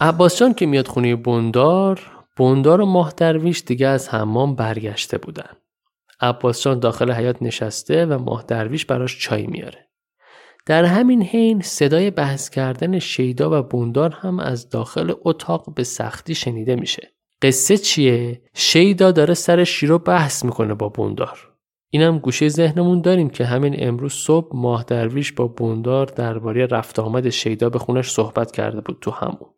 عباس 0.00 0.38
جان 0.38 0.54
که 0.54 0.66
میاد 0.66 0.88
خونه 0.88 1.16
بندار 1.16 2.00
بندار 2.38 2.80
و 2.80 2.86
ماه 2.86 3.12
درویش 3.16 3.62
دیگه 3.66 3.86
از 3.86 4.08
حمام 4.08 4.54
برگشته 4.54 5.18
بودن 5.18 5.50
عباس 6.20 6.62
جان 6.62 6.78
داخل 6.78 7.12
حیات 7.12 7.42
نشسته 7.42 8.06
و 8.06 8.18
ماه 8.18 8.44
درویش 8.48 8.86
براش 8.86 9.18
چای 9.18 9.46
میاره 9.46 9.88
در 10.66 10.84
همین 10.84 11.22
حین 11.22 11.60
صدای 11.60 12.10
بحث 12.10 12.50
کردن 12.50 12.98
شیدا 12.98 13.60
و 13.60 13.62
بوندار 13.62 14.10
هم 14.10 14.40
از 14.40 14.68
داخل 14.68 15.12
اتاق 15.24 15.74
به 15.74 15.84
سختی 15.84 16.34
شنیده 16.34 16.76
میشه. 16.76 17.12
قصه 17.42 17.78
چیه؟ 17.78 18.42
شیدا 18.54 19.10
داره 19.12 19.34
سر 19.34 19.64
شیرو 19.64 19.98
بحث 19.98 20.44
می‌کنه 20.44 20.74
با 20.74 20.88
بوندار. 20.88 21.38
اینم 21.90 22.18
گوشه 22.18 22.48
ذهنمون 22.48 23.00
داریم 23.00 23.30
که 23.30 23.44
همین 23.44 23.76
امروز 23.78 24.12
صبح 24.12 24.56
ماه 24.56 24.84
درویش 24.84 25.32
با 25.32 25.46
بوندار 25.46 26.06
درباره 26.06 26.66
رفت 26.66 26.98
آمد 26.98 27.28
شیدا 27.28 27.70
به 27.70 27.78
خونش 27.78 28.10
صحبت 28.10 28.52
کرده 28.52 28.80
بود 28.80 28.98
تو 29.00 29.10
همون. 29.10 29.57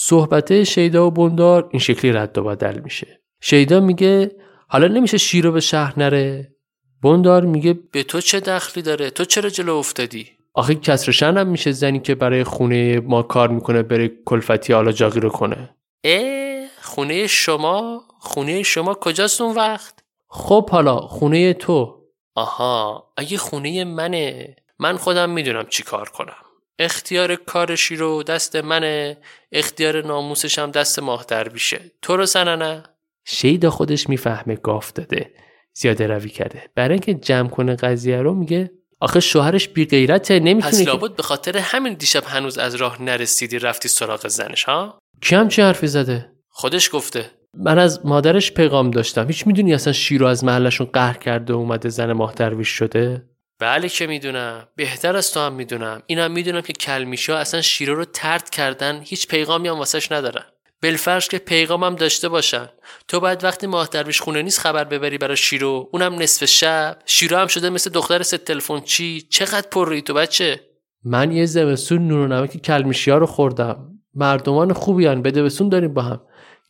صحبته 0.00 0.64
شیدا 0.64 1.06
و 1.06 1.10
بوندار 1.10 1.68
این 1.72 1.80
شکلی 1.80 2.12
رد 2.12 2.38
و 2.38 2.44
بدل 2.44 2.78
میشه. 2.78 3.20
شیدا 3.40 3.80
میگه 3.80 4.30
حالا 4.68 4.88
نمیشه 4.88 5.18
شیرو 5.18 5.52
به 5.52 5.60
شهر 5.60 5.98
نره؟ 5.98 6.54
بوندار 7.02 7.44
میگه 7.44 7.78
به 7.92 8.02
تو 8.02 8.20
چه 8.20 8.40
دخلی 8.40 8.82
داره؟ 8.82 9.10
تو 9.10 9.24
چرا 9.24 9.50
جلو 9.50 9.74
افتادی؟ 9.74 10.30
آخه 10.54 10.74
کسر 10.74 11.24
هم 11.24 11.46
میشه 11.46 11.72
زنی 11.72 12.00
که 12.00 12.14
برای 12.14 12.44
خونه 12.44 13.00
ما 13.00 13.22
کار 13.22 13.48
می‌کنه 13.48 13.82
بره 13.82 14.10
کلفتی 14.24 14.72
آلاجاقی 14.72 15.20
رو 15.20 15.28
کنه. 15.28 15.74
اه 16.04 16.66
خونه 16.82 17.26
شما؟ 17.26 18.02
خونه 18.20 18.62
شما 18.62 18.94
کجاست 18.94 19.40
اون 19.40 19.56
وقت؟ 19.56 19.94
خب 20.28 20.70
حالا 20.70 20.96
خونه 20.96 21.54
تو. 21.54 22.02
آها 22.34 23.12
اگه 23.16 23.36
خونه 23.36 23.84
منه 23.84 24.56
من 24.78 24.96
خودم 24.96 25.30
می‌دونم 25.30 25.66
چی 25.68 25.82
کار 25.82 26.08
کنم. 26.08 26.47
اختیار 26.78 27.36
کارشی 27.36 27.96
رو 27.96 28.22
دست 28.22 28.56
منه 28.56 29.16
اختیار 29.52 30.06
ناموسش 30.06 30.58
هم 30.58 30.70
دست 30.70 30.98
ماه 30.98 31.26
بیشه. 31.52 31.80
تو 32.02 32.16
رو 32.16 32.26
سننه. 32.26 32.82
شیدا 33.26 33.70
خودش 33.70 34.08
می‌فهمه 34.08 34.56
گاف 34.56 34.92
داده. 34.92 35.30
زیاده 35.74 36.06
روی 36.06 36.28
کرده. 36.28 36.62
برای 36.74 36.92
اینکه 36.92 37.14
جمع 37.14 37.48
کنه 37.48 37.76
قضیه 37.76 38.22
رو 38.22 38.34
میگه 38.34 38.70
آخه 39.00 39.20
شوهرش 39.20 39.68
بی 39.68 39.84
غیرته 39.84 40.40
نمی‌تونه 40.40 40.72
پس 40.72 40.86
لابد 40.86 41.16
به 41.16 41.22
خاطر 41.22 41.58
همین 41.58 41.94
دیشب 41.94 42.24
هنوز 42.26 42.58
از 42.58 42.74
راه 42.74 43.02
نرسیدی 43.02 43.58
رفتی 43.58 43.88
سراغ 43.88 44.28
زنش 44.28 44.64
ها؟ 44.64 44.98
کی 45.22 45.34
هم 45.34 45.48
چه 45.48 45.62
حرفی 45.62 45.86
زده؟ 45.86 46.32
خودش 46.48 46.90
گفته. 46.92 47.30
من 47.54 47.78
از 47.78 48.06
مادرش 48.06 48.52
پیغام 48.52 48.90
داشتم. 48.90 49.26
هیچ 49.26 49.46
می‌دونی 49.46 49.74
اصلا 49.74 49.92
شیرو 49.92 50.26
از 50.26 50.44
محلشون 50.44 50.86
قهر 50.86 51.16
کرده 51.18 51.52
و 51.52 51.56
اومده 51.56 51.88
زن 51.88 52.12
ماه 52.12 52.32
درویش 52.34 52.68
شده؟ 52.68 53.22
بله 53.60 53.88
که 53.88 54.06
می‌دونم. 54.06 54.68
بهتر 54.76 55.16
از 55.16 55.32
تو 55.32 55.40
هم 55.40 55.52
می‌دونم. 55.52 56.02
اینم 56.06 56.30
می‌دونم 56.30 56.60
که 56.60 56.72
کلمیشا 56.72 57.36
اصلا 57.36 57.62
شیرو 57.62 57.94
رو 57.94 58.04
ترد 58.04 58.50
کردن 58.50 59.00
هیچ 59.04 59.26
پیغامی 59.28 59.68
هم 59.68 59.78
واسش 59.78 60.12
ندارن 60.12 60.44
بلفرش 60.82 61.28
که 61.28 61.38
پیغامم 61.38 61.94
داشته 61.94 62.28
باشن. 62.28 62.68
تو 63.08 63.20
باید 63.20 63.44
وقتی 63.44 63.66
ماه 63.66 63.88
درویش 63.92 64.20
خونه 64.20 64.42
نیست 64.42 64.60
خبر 64.60 64.84
ببری 64.84 65.18
برای 65.18 65.36
شیرو. 65.36 65.88
اونم 65.92 66.14
نصف 66.14 66.44
شب. 66.44 66.98
شیرو 67.06 67.36
هم 67.36 67.46
شده 67.46 67.70
مثل 67.70 67.90
دختر 67.90 68.22
ست 68.22 68.34
تلفن. 68.34 68.80
چی؟ 68.80 69.20
چقدر 69.20 69.68
پر 69.70 69.88
روی 69.88 70.02
تو 70.02 70.14
بچه؟ 70.14 70.60
من 71.04 71.32
یه 71.32 71.46
زمستون 71.46 72.08
نور 72.08 72.18
و 72.18 72.26
نمک 72.26 72.56
کلمیشی 72.56 73.10
ها 73.10 73.18
رو 73.18 73.26
خوردم. 73.26 73.88
مردمان 74.14 74.72
خوبیان 74.72 75.22
بده 75.22 75.42
بسون 75.42 75.68
داریم 75.68 75.94
با 75.94 76.02
هم. 76.02 76.20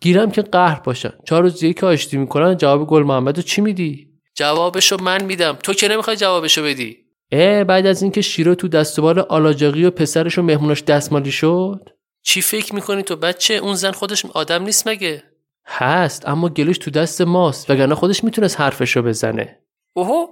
گیرم 0.01 0.31
که 0.31 0.43
قهر 0.43 0.81
باشن. 0.81 1.13
چهار 1.27 1.43
روز 1.43 1.65
که 1.65 1.87
آشتی 1.87 2.17
می‌کنن 2.17 2.57
جواب 2.57 2.87
گل 2.87 3.03
محمد 3.03 3.41
چی 3.41 3.61
میدی؟ 3.61 4.08
جوابشو 4.39 4.97
من 4.97 5.25
میدم. 5.25 5.59
تو 5.63 5.75
که 5.75 5.89
نمی‌خوای 5.89 6.17
جوابشو 6.17 6.63
بدی؟ 6.63 6.97
اه 7.33 7.65
بعد 7.65 7.87
از 7.87 8.03
اینکه 8.03 8.21
شیرو 8.21 8.55
تو 8.55 8.69
دستوال 8.69 9.19
آلاجاقی 9.19 9.85
و 9.85 9.91
پسرش 9.91 10.39
و 10.39 10.43
مهموناش 10.43 10.83
دستمالی 10.83 11.31
شد؟ 11.31 11.89
چی 12.23 12.43
فکر 12.43 12.75
می‌کنی 12.75 13.03
تو 13.03 13.17
بچه؟ 13.17 13.55
اون 13.55 13.75
زن 13.75 13.91
خودش 13.91 14.25
آدم 14.27 14.63
نیست 14.63 14.89
مگه؟ 14.89 15.23
هست 15.67 16.29
اما 16.29 16.49
گلوش 16.49 16.79
تو 16.79 16.91
دست 16.91 17.21
ماست 17.21 17.71
وگرنه 17.71 17.95
خودش 17.95 18.25
می‌تونست 18.25 18.61
حرفشو 18.61 19.03
بزنه. 19.03 19.59
اوهو 19.93 20.27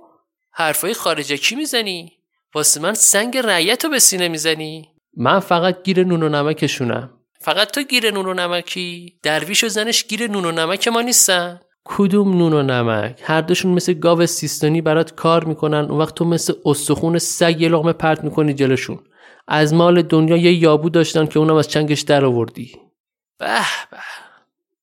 حرفای 0.52 0.94
خارجه 0.94 1.36
کی 1.36 1.54
می‌زنی؟ 1.54 2.12
واسه 2.54 2.80
من 2.80 2.94
سنگ 2.94 3.36
رعیت 3.36 3.84
رو 3.84 3.90
به 3.90 3.98
سینه 3.98 4.28
می‌زنی. 4.28 4.88
من 5.16 5.40
فقط 5.40 5.82
گیر 5.82 6.04
نون 6.04 6.22
و 6.22 6.28
نمکشونم. 6.28 7.10
فقط 7.40 7.70
تو 7.70 7.82
گیر 7.82 8.10
نون 8.10 8.26
و 8.26 8.34
نمکی؟ 8.34 9.18
درویش 9.22 9.64
و 9.64 9.68
زنش 9.68 10.04
گیر 10.04 10.30
نون 10.30 10.44
و 10.44 10.52
نمک 10.52 10.88
ما 10.88 11.02
نیستن. 11.02 11.60
کدوم 11.88 12.38
نون 12.38 12.52
و 12.52 12.62
نمک؟ 12.62 13.20
هر 13.24 13.40
دوشون 13.40 13.72
مثل 13.72 13.92
گاو 13.92 14.26
سیستانی 14.26 14.80
برات 14.80 15.14
کار 15.14 15.44
می‌کنن. 15.44 15.84
اون 15.84 15.98
وقت 15.98 16.14
تو 16.14 16.24
مثل 16.24 16.52
استخون 16.64 17.18
سگ 17.18 17.60
یه 17.60 17.68
لغمه 17.68 17.92
پرت 17.92 18.24
می‌کنی 18.24 18.54
جلشون 18.54 18.98
از 19.48 19.74
مال 19.74 20.02
دنیا 20.02 20.36
یه 20.36 20.52
یابو 20.52 20.90
داشتن 20.90 21.26
که 21.26 21.38
اونم 21.38 21.56
از 21.56 21.68
چنگش 21.68 22.00
در 22.00 22.24
آوردی. 22.24 22.80
به 23.38 23.60
به 23.90 23.98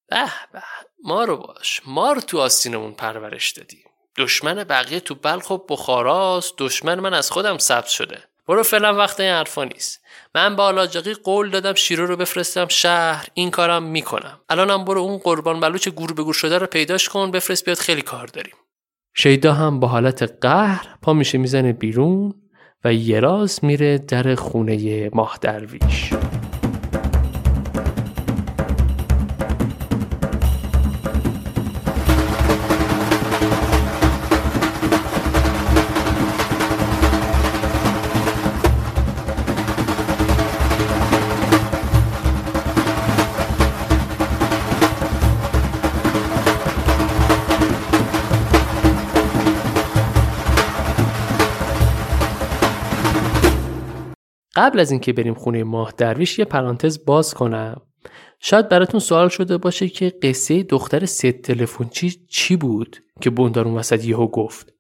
به 0.10 0.26
به. 0.54 0.63
ما 1.04 1.24
رو 1.24 1.38
باش. 1.38 1.82
ما 1.86 2.12
رو 2.13 2.22
تو 2.22 2.39
آستینمون 2.39 2.92
پرورش 2.92 3.52
دادی. 3.52 3.78
دشمن 4.18 4.63
بقیه 4.63 5.00
تو 5.00 5.16
بلخ 5.16 5.52
و 5.52 5.58
بخاراست. 5.58 6.54
دشمن 6.58 7.00
من 7.00 7.13
از 7.13 7.32
خودم 7.32 7.58
ثبت 7.58 7.88
شده. 7.88 8.24
برو 8.47 8.63
فعلا 8.63 8.93
وقت 8.93 9.19
این 9.19 9.29
حرفا 9.29 9.63
نیست. 9.63 10.01
من 10.36 10.56
با 10.56 10.65
آلاجاقی 10.65 11.13
قول 11.13 11.49
دادم 11.49 11.73
شیرو 11.73 12.06
رو 12.06 12.17
بفرستم 12.17 12.67
شهر. 12.67 13.27
این 13.34 13.51
کارم 13.51 13.84
می‌کنم. 13.84 14.39
الانم 14.49 14.86
برو 14.86 15.01
اون 15.01 15.17
قربان 15.17 15.60
بلوچ 15.60 15.89
گور 15.89 16.13
به 16.13 16.23
گور 16.23 16.34
شده 16.34 16.58
رو 16.58 16.67
پیداش 16.67 17.10
کن 17.10 17.32
بفرست 17.32 17.65
بیاد 17.65 17.77
خیلی 17.77 18.01
کار 18.01 18.27
داریم. 18.27 18.53
شیدا 19.15 19.53
هم 19.53 19.79
با 19.79 19.88
حالت 19.88 20.23
قهر 20.41 20.88
پا 21.01 21.13
میشه 21.13 21.38
می‌زنه 21.38 21.73
بیرون 21.73 22.34
و 22.84 22.93
یه 22.93 23.19
راست 23.19 23.63
میره 23.63 23.97
در 23.97 24.36
خونه 24.36 25.10
ماه 25.13 25.38
درویش 25.41 26.13
قبل 54.56 54.80
از 54.80 54.92
اینکه 54.92 55.13
بریم 55.13 55.34
خونه 55.34 55.63
ماه 55.63 55.94
درویش 55.98 56.39
یه 56.39 56.46
پرانتز 56.46 57.06
باز 57.06 57.34
کنم. 57.34 57.82
شاید 58.39 58.70
براتون 58.70 59.00
سوال 59.00 59.30
شده 59.30 59.58
باشه 59.58 59.89
که 59.89 60.13
قصه 60.24 60.63
دختر 60.63 61.06
سید 61.06 61.26
تلفنچی 61.26 62.16
چی 62.30 62.56
بود 62.56 62.98
که 63.22 63.30
بندار 63.30 63.65
اون 63.66 63.78
وسط 63.78 64.06
یهو 64.06 64.28
گفت. 64.28 64.74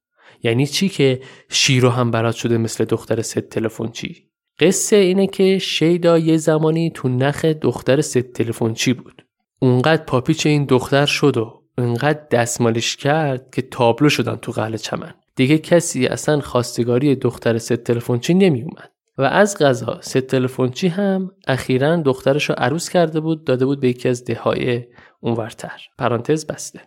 یعنی 0.43 0.67
چی 0.67 0.89
که 0.89 1.21
شیرو 1.49 1.89
هم 1.89 2.11
برات 2.11 2.35
شده 2.35 2.57
مثل 2.57 2.85
دختر 2.85 3.21
سید 3.21 3.39
تلفنچی؟ 3.39 4.29
قصه 4.59 4.95
اینه 4.95 5.27
که 5.27 5.59
شیدا 5.59 6.17
یه 6.17 6.37
زمانی 6.37 6.91
تو 6.91 7.09
نخ 7.09 7.45
دختر 7.45 8.01
سید 8.01 8.17
تلفنچی 8.17 8.93
بود. 8.93 9.25
اونقدر 9.59 10.03
پاپیچ 10.03 10.45
این 10.45 10.65
دختر 10.65 11.05
شد 11.05 11.37
و 11.37 11.63
اونقدر 11.77 12.27
دستمالش 12.31 12.95
کرد 12.95 13.49
که 13.51 13.61
تابلو 13.61 14.09
شدن 14.09 14.35
تو 14.35 14.51
قلعه 14.51 14.77
چمن. 14.77 15.13
دیگه 15.35 15.57
کسی 15.57 16.07
اصلا 16.07 16.39
خواستگاری 16.39 17.15
دختر 17.15 17.57
سید 17.57 17.73
تلفنچی 17.73 18.33
نمی 18.33 18.61
اومد 18.61 18.92
و 19.17 19.21
از 19.21 19.57
قضا 19.57 20.01
سید 20.01 20.17
تلفنچی 20.17 20.87
هم 20.87 21.31
اخیرا 21.47 21.95
دخترش 21.95 22.49
رو 22.49 22.55
عروس 22.57 22.89
کرده 22.89 23.19
بود 23.19 23.43
داده 23.43 23.65
بود 23.65 23.79
به 23.79 23.89
یکی 23.89 24.09
از 24.09 24.25
دههای 24.25 24.87
اونورتر. 25.19 25.81
پرانتز 25.97 26.45
بسته. 26.45 26.81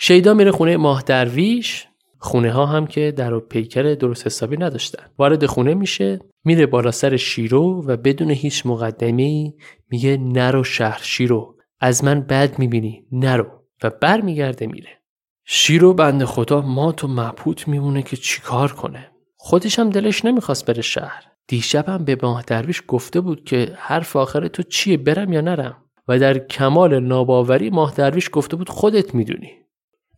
شیدا 0.00 0.34
میره 0.34 0.50
خونه 0.50 0.76
ماه 0.76 1.02
درویش. 1.02 1.86
خونه 2.20 2.52
ها 2.52 2.66
هم 2.66 2.86
که 2.86 3.12
در 3.12 3.34
و 3.34 3.40
پیکر 3.40 3.82
درست 3.82 4.26
حسابی 4.26 4.56
نداشتن. 4.56 5.02
وارد 5.18 5.46
خونه 5.46 5.74
میشه 5.74 6.20
میره 6.44 6.66
بالا 6.66 6.90
سر 6.90 7.16
شیرو 7.16 7.84
و 7.86 7.96
بدون 7.96 8.30
هیچ 8.30 8.66
مقدمه 8.66 9.52
میگه 9.90 10.16
نرو 10.16 10.64
شهر 10.64 11.00
شیرو 11.02 11.56
از 11.80 12.04
من 12.04 12.20
بد 12.20 12.58
می‌بینی 12.58 13.06
نرو. 13.12 13.46
و 13.82 13.90
بر 13.90 14.20
میگرده 14.20 14.66
میره. 14.66 14.90
شیرو 15.44 15.94
بند 15.94 16.24
خدا 16.24 16.60
ما 16.60 16.92
تو 16.92 17.08
مبهوت 17.08 17.68
میمونه 17.68 18.02
که 18.02 18.16
چیکار 18.16 18.72
کنه. 18.72 19.10
خودش 19.36 19.78
هم 19.78 19.90
دلش 19.90 20.24
نمی‌خواست 20.24 20.66
بره 20.66 20.82
شهر. 20.82 21.24
دیشبم 21.48 22.04
به 22.04 22.18
ماه 22.22 22.42
درویش 22.42 22.82
گفته 22.88 23.20
بود 23.20 23.44
که 23.44 23.72
حرف 23.76 24.16
آخر 24.16 24.48
تو 24.48 24.62
چیه 24.62 24.96
برم 24.96 25.32
یا 25.32 25.40
نرم؟ 25.40 25.76
و 26.08 26.18
در 26.18 26.38
کمال 26.38 27.00
ناباوری 27.00 27.70
ماه 27.70 27.94
درویش 27.96 28.30
گفته 28.32 28.56
بود 28.56 28.68
خودت 28.68 29.14
می‌دونی. 29.14 29.50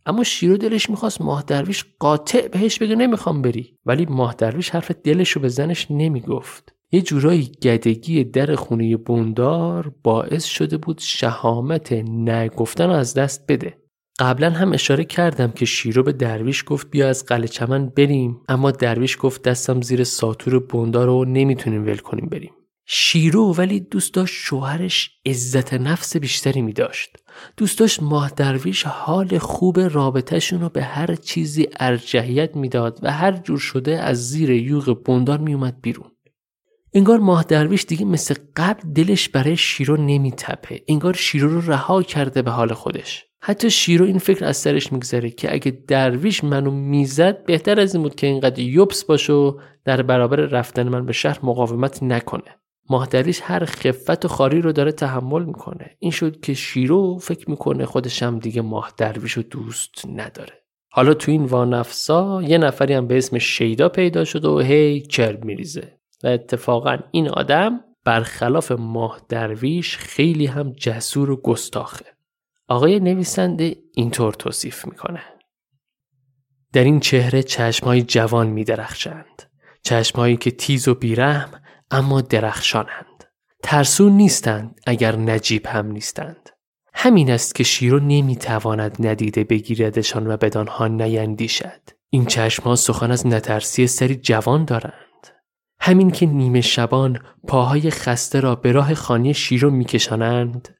اما 0.05 0.23
شیرو 0.23 0.57
دلش 0.57 0.89
می‌خواست 0.89 1.21
ماه 1.21 1.43
درویش 1.47 1.85
قاطع 1.99 2.47
بهش 2.47 2.79
بگه 2.79 2.95
نمی‌خوام 2.95 3.41
بری. 3.41 3.77
ولی 3.85 4.05
ماه 4.05 4.35
درویش 4.37 4.69
حرف 4.69 4.91
دلش 4.91 5.29
رو 5.29 5.41
به 5.41 5.47
زنش 5.47 5.87
نمی‌گفت. 5.89 6.75
یه 6.91 7.01
جورایی 7.01 7.51
گدگی 7.63 8.23
در 8.23 8.55
خونه 8.55 8.97
بوندار 8.97 9.93
باعث 10.03 10.45
شده 10.45 10.77
بود 10.77 10.99
شهامت 10.99 11.93
نگفتن 12.09 12.89
از 12.89 13.13
دست 13.13 13.45
بده. 13.47 13.80
قبلا 14.21 14.49
هم 14.49 14.73
اشاره 14.73 15.03
کردم 15.03 15.51
که 15.51 15.65
شیرو 15.65 16.03
به 16.03 16.11
درویش 16.11 16.63
گفت 16.67 16.89
بیا 16.89 17.09
از 17.09 17.25
قلعه 17.25 17.47
چمن 17.47 17.89
بریم 17.89 18.41
اما 18.49 18.71
درویش 18.71 19.17
گفت 19.19 19.41
دستم 19.41 19.81
زیر 19.81 20.03
ساتور 20.03 20.59
بوندار 20.59 21.07
رو 21.07 21.25
نمی‌تونیم 21.25 21.85
ول 21.85 21.97
کنیم 21.97 22.25
بریم 22.25 22.51
شیرو 22.85 23.53
ولی 23.53 23.79
دوست 23.79 24.13
داشت 24.13 24.35
شوهرش 24.35 25.11
عزت 25.25 25.73
نفس 25.73 26.17
بیشتری 26.17 26.61
می 26.61 26.73
داشت. 26.73 27.17
دوست 27.57 27.79
داشت 27.79 28.03
ماه 28.03 28.31
درویش 28.35 28.83
حال 28.83 29.37
خوب 29.37 29.79
رابطهشون 29.79 30.61
رو 30.61 30.69
به 30.69 30.83
هر 30.83 31.15
چیزی 31.15 31.67
ارجحیت 31.79 32.55
می‌داد 32.55 32.99
و 33.03 33.11
هر 33.11 33.31
جور 33.31 33.59
شده 33.59 33.99
از 33.99 34.29
زیر 34.29 34.49
یوغ 34.49 35.03
بندار 35.03 35.37
می 35.37 35.53
اومد 35.53 35.81
بیرون. 35.81 36.11
انگار 36.93 37.19
ماه 37.19 37.43
درویش 37.43 37.85
دیگه 37.87 38.05
مثل 38.05 38.35
قبل 38.55 38.93
دلش 38.93 39.29
برای 39.29 39.57
شیرو 39.57 39.97
نمیتپه. 39.97 40.81
انگار 40.87 41.13
شیرو 41.13 41.49
رو 41.49 41.71
رها 41.71 42.03
کرده 42.03 42.41
به 42.41 42.51
حال 42.51 42.73
خودش. 42.73 43.25
حتی 43.41 43.69
شیرو 43.69 44.05
این 44.05 44.17
فکر 44.17 44.45
از 44.45 44.57
سرش 44.57 44.93
میگذره 44.93 45.29
که 45.29 45.53
اگه 45.53 45.71
درویش 45.87 46.43
منو 46.43 46.71
می‌زد 46.71 47.45
بهتر 47.45 47.79
از 47.79 47.95
این 47.95 48.03
بود 48.03 48.15
که 48.15 48.27
اینقدر 48.27 48.59
یوبس 48.59 49.03
باشه 49.03 49.33
و 49.33 49.59
در 49.85 50.01
برابر 50.01 50.37
رفتن 50.37 50.89
من 50.89 51.05
به 51.05 51.13
شهر 51.13 51.39
مقاومت 51.43 52.03
نکنه. 52.03 52.61
ماهدریش 52.89 53.41
هر 53.43 53.65
خفت 53.65 54.25
و 54.25 54.27
خاری 54.27 54.61
رو 54.61 54.71
داره 54.71 54.91
تحمل 54.91 55.45
می‌کنه 55.45 55.95
این 55.99 56.11
شد 56.11 56.39
که 56.39 56.53
شیرو 56.53 57.17
فکر 57.17 57.49
می‌کنه 57.49 57.85
خودش 57.85 58.23
هم 58.23 58.39
دیگه 58.39 58.61
ماه 58.61 58.93
درویش 58.97 59.31
رو 59.31 59.43
دوست 59.43 60.05
نداره 60.15 60.53
حالا 60.91 61.13
تو 61.13 61.31
این 61.31 61.43
وانفسا 61.43 62.43
یه 62.43 62.57
نفری 62.57 62.93
هم 62.93 63.07
به 63.07 63.17
اسم 63.17 63.37
شیدا 63.37 63.89
پیدا 63.89 64.25
شد 64.25 64.45
و 64.45 64.59
هی 64.59 65.01
کرب 65.01 65.45
میریزه 65.45 66.00
و 66.23 66.27
اتفاقا 66.27 66.97
این 67.11 67.29
آدم 67.29 67.79
برخلاف 68.03 68.71
ماه 68.71 69.21
درویش 69.29 69.97
خیلی 69.97 70.45
هم 70.45 70.71
جسور 70.71 71.31
و 71.31 71.41
گستاخه. 71.41 72.05
آقای 72.67 72.99
نویسنده 72.99 73.75
اینطور 73.93 74.33
توصیف 74.33 74.85
می‌کنه. 74.85 75.23
در 76.73 76.83
این 76.83 76.99
چهره 76.99 77.43
چشمهای 77.43 78.01
جوان 78.01 78.47
میدرخشند. 78.47 79.43
چشمهایی 79.83 80.37
که 80.37 80.51
تیز 80.51 80.87
و 80.87 80.95
بیرحم 80.95 81.61
اما 81.91 82.21
درخشانند. 82.21 83.23
ترسون 83.63 84.11
نیستند 84.11 84.79
اگر 84.87 85.15
نجیب 85.15 85.65
هم 85.65 85.91
نیستند. 85.91 86.49
همین 86.93 87.31
است 87.31 87.55
که 87.55 87.63
شیرو 87.63 87.99
نمی‌تواند 87.99 89.07
ندیده 89.07 89.43
بگیردشان 89.43 90.27
و 90.27 90.37
بدانها 90.37 90.87
نیندیشد. 90.87 91.81
این 92.09 92.25
چشمها 92.25 92.75
سخن 92.75 93.11
از 93.11 93.27
نترسی 93.27 93.87
سری 93.87 94.15
جوان 94.15 94.65
دارند. 94.65 95.10
همین 95.83 96.11
که 96.11 96.25
نیمه 96.25 96.61
شبان 96.61 97.19
پاهای 97.47 97.91
خسته 97.91 98.39
را 98.39 98.55
به 98.55 98.71
راه 98.71 98.93
خانه 98.93 99.33
شیرو 99.33 99.69
میکشانند 99.69 100.75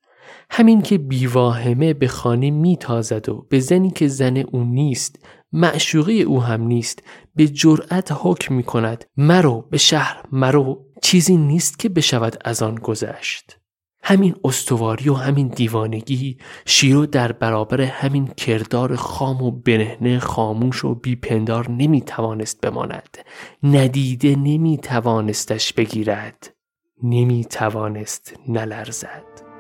همین 0.50 0.82
که 0.82 0.98
بیواهمه 0.98 1.94
به 1.94 2.08
خانه 2.08 2.52
میتازد 2.52 3.30
و 3.30 3.48
به 3.50 3.60
زنی 3.60 3.92
که 3.92 4.08
زن 4.08 4.38
او 4.38 4.64
نیست 4.64 5.26
معشوقی 5.54 6.22
او 6.22 6.44
هم 6.44 6.64
نیست 6.64 7.04
به 7.36 7.48
جرأت 7.48 8.12
حکم 8.12 8.56
می 8.56 8.64
کند 8.64 9.06
مرو 9.18 9.68
به 9.72 9.78
شهر 9.78 10.24
مرو 10.32 10.86
چیزی 11.04 11.38
نیست 11.38 11.80
که 11.80 11.90
بشود 11.90 12.38
از 12.46 12.64
آن 12.64 12.76
گذشت. 12.76 13.61
همین 14.04 14.36
استواری 14.44 15.10
و 15.10 15.14
همین 15.14 15.48
دیوانگی 15.48 16.38
شیرو 16.66 17.06
در 17.06 17.32
برابر 17.32 17.82
همین 17.82 18.28
کردار 18.28 18.96
خام 18.96 19.42
و 19.42 19.52
برهنه 19.52 20.20
خاموش 20.20 20.86
و 20.86 20.96
بیپندار 20.96 21.70
نمی 21.70 22.02
توانست 22.02 22.62
بماند. 22.62 23.18
ندیده 23.64 24.36
نمی 24.36 24.78
توانستش 24.78 25.74
بگیرد. 25.74 26.54
نمی 27.04 27.46
توانست 27.46 28.34
نلرزد. 28.48 29.51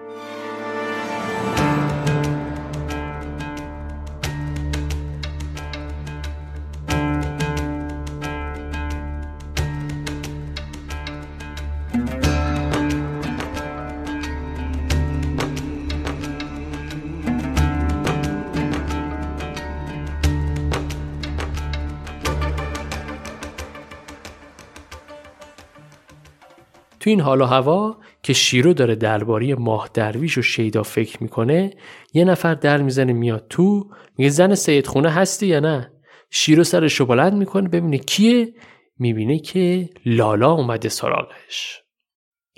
تو 27.01 27.09
این 27.09 27.19
حال 27.19 27.41
و 27.41 27.45
هوا 27.45 27.97
که 28.23 28.33
شیرو 28.33 28.73
داره 28.73 28.95
درباره 28.95 29.55
ماه 29.55 29.89
درویش 29.93 30.37
و 30.37 30.41
شیدا 30.41 30.83
فکر 30.83 31.23
می‌کنه 31.23 31.73
یه 32.13 32.25
نفر 32.25 32.53
در 32.53 32.81
می‌زنه 32.81 33.13
میاد 33.13 33.45
تو 33.49 33.89
میگه 34.17 34.29
زن 34.29 34.55
سید 34.55 34.87
خونه 34.87 35.09
هستی 35.09 35.47
یا 35.47 35.59
نه؟ 35.59 35.91
شیرو 36.29 36.63
سرش 36.63 36.95
رو 36.95 37.05
بلند 37.05 37.33
می‌کنه 37.33 37.69
ببینه 37.69 37.97
کیه؟ 37.97 38.53
می‌بینه 38.99 39.39
که 39.39 39.89
لالا 40.05 40.51
اومده 40.51 40.89
سراغش. 40.89 41.81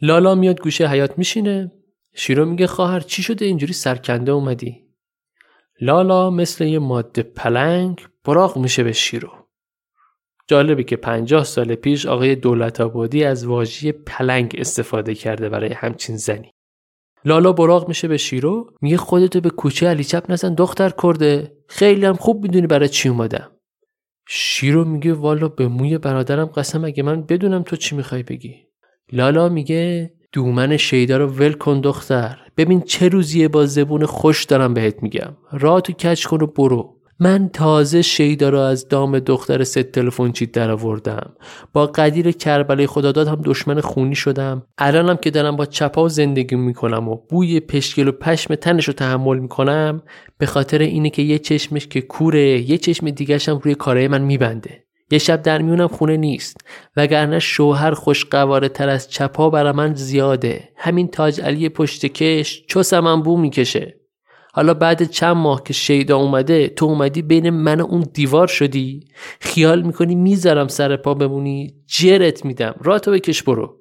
لالا 0.01 0.35
میاد 0.35 0.61
گوشه 0.61 0.87
حیات 0.87 1.17
میشینه. 1.17 1.71
شیرو 2.15 2.45
میگه 2.45 2.67
خواهر 2.67 2.99
چی 2.99 3.23
شده 3.23 3.45
اینجوری 3.45 3.73
سرکنده 3.73 4.31
اومدی؟ 4.31 4.87
لالا 5.81 6.29
مثل 6.29 6.65
یه 6.65 6.79
ماده 6.79 7.23
پلنگ 7.23 8.01
براغ 8.25 8.57
میشه 8.57 8.83
به 8.83 8.91
شیرو. 8.91 9.42
جالبه 10.53 10.83
که 10.83 10.95
50 10.95 11.43
سال 11.43 11.75
پیش 11.75 12.05
آقای 12.05 12.35
دولت 12.35 12.81
آبادی 12.81 13.23
از 13.23 13.45
واژه 13.45 13.91
پلنگ 13.91 14.55
استفاده 14.57 15.15
کرده 15.15 15.49
برای 15.49 15.73
همچین 15.73 16.17
زنی. 16.17 16.51
لالا 17.25 17.53
براغ 17.53 17.87
میشه 17.87 18.07
به 18.07 18.17
شیرو 18.17 18.71
میگه 18.81 18.97
خودتو 18.97 19.41
به 19.41 19.49
کوچه 19.49 19.87
علی 19.87 20.03
چپ 20.03 20.31
نزن 20.31 20.53
دختر 20.53 20.89
کرده. 21.03 21.57
خیلی 21.67 22.05
هم 22.05 22.13
خوب 22.13 22.43
می‌دونی 22.43 22.67
برای 22.67 22.89
چی 22.89 23.09
اومدم. 23.09 23.51
شیرو 24.27 24.85
میگه 24.85 25.13
والا 25.13 25.47
به 25.47 25.67
موی 25.67 25.97
برادرم 25.97 26.45
قسم 26.45 26.85
اگه 26.85 27.03
من 27.03 27.21
بدونم 27.21 27.63
تو 27.63 27.75
چی 27.75 27.95
می‌خوای 27.95 28.23
بگی. 28.23 28.55
لالا 29.11 29.49
میگه 29.49 30.13
دومن 30.31 30.77
شیدا 30.77 31.17
رو 31.17 31.27
ول 31.27 31.53
کن 31.53 31.81
دختر. 31.81 32.39
ببین 32.57 32.81
چه 32.81 33.09
روزیه 33.09 33.47
با 33.47 33.65
زبون 33.65 34.05
خوش 34.05 34.45
دارم 34.45 34.73
بهت 34.73 35.03
میگم. 35.03 35.37
راه 35.51 35.81
تو 35.81 35.93
کچ 35.93 36.25
کن 36.25 36.41
و 36.41 36.47
برو. 36.47 36.92
من 37.19 37.49
تازه 37.49 38.01
شیدا 38.01 38.49
را 38.49 38.67
از 38.67 38.87
دام 38.87 39.19
دختر 39.19 39.63
ست 39.63 39.79
تلفن 39.79 40.31
چیت 40.31 40.51
در 40.51 40.71
آوردم 40.71 41.33
با 41.73 41.85
قدیر 41.87 42.31
کربلای 42.31 42.87
خداداد 42.87 43.27
هم 43.27 43.41
دشمن 43.43 43.81
خونی 43.81 44.15
شدم. 44.15 44.63
الانم 44.77 45.17
که 45.17 45.31
دارم 45.31 45.55
با 45.55 45.65
چپا 45.65 46.07
زندگی 46.07 46.55
می‌کنم 46.55 47.09
و 47.09 47.15
بوی 47.29 47.59
پشکل 47.59 48.07
و 48.07 48.11
پشم 48.11 48.55
تنش 48.55 48.87
رو 48.87 48.93
تحمل 48.93 49.39
می‌کنم 49.39 50.01
به 50.37 50.45
خاطر 50.45 50.79
اینه 50.79 51.09
که 51.09 51.21
یه 51.21 51.39
چشمش 51.39 51.87
که 51.87 52.01
کوره 52.01 52.69
یه 52.69 52.77
چشم 52.77 53.09
دیگرش 53.09 53.49
هم 53.49 53.57
روی 53.57 53.75
کارهای 53.75 54.07
من 54.07 54.21
میبنده. 54.21 54.83
یه 55.11 55.19
شب 55.19 55.41
در 55.41 55.61
میونم 55.61 55.87
خونه 55.87 56.17
نیست. 56.17 56.57
وگرنه 56.97 57.39
شوهر 57.39 57.91
خوشقواره 57.91 58.69
تر 58.69 58.89
از 58.89 59.09
چپا 59.09 59.49
برا 59.49 59.73
من 59.73 59.93
زیاده. 59.93 60.69
همین 60.75 61.07
تاج 61.07 61.41
علی 61.41 61.69
پشت 61.69 62.05
کش 62.05 62.63
چوسم 62.67 63.21
بو 63.21 63.37
می‌کشه. 63.37 64.02
حالا 64.55 64.73
بعد 64.73 65.03
چند 65.03 65.37
ماه 65.37 65.63
که 65.63 65.73
شیدا 65.73 66.17
اومده 66.17 66.67
تو 66.67 66.85
اومدی 66.85 67.21
بین 67.21 67.49
من 67.49 67.81
و 67.81 67.85
اون 67.85 68.01
دیوار 68.13 68.47
شدی؟ 68.47 69.07
خیال 69.39 69.81
می‌کنی 69.81 70.15
می‌ذارم 70.15 70.67
سر 70.67 70.97
پا 70.97 71.13
بمونی؟ 71.13 71.75
جرت 71.87 72.45
میدم. 72.45 72.75
راتو 72.81 73.11
بکش 73.11 73.43
برو. 73.43 73.79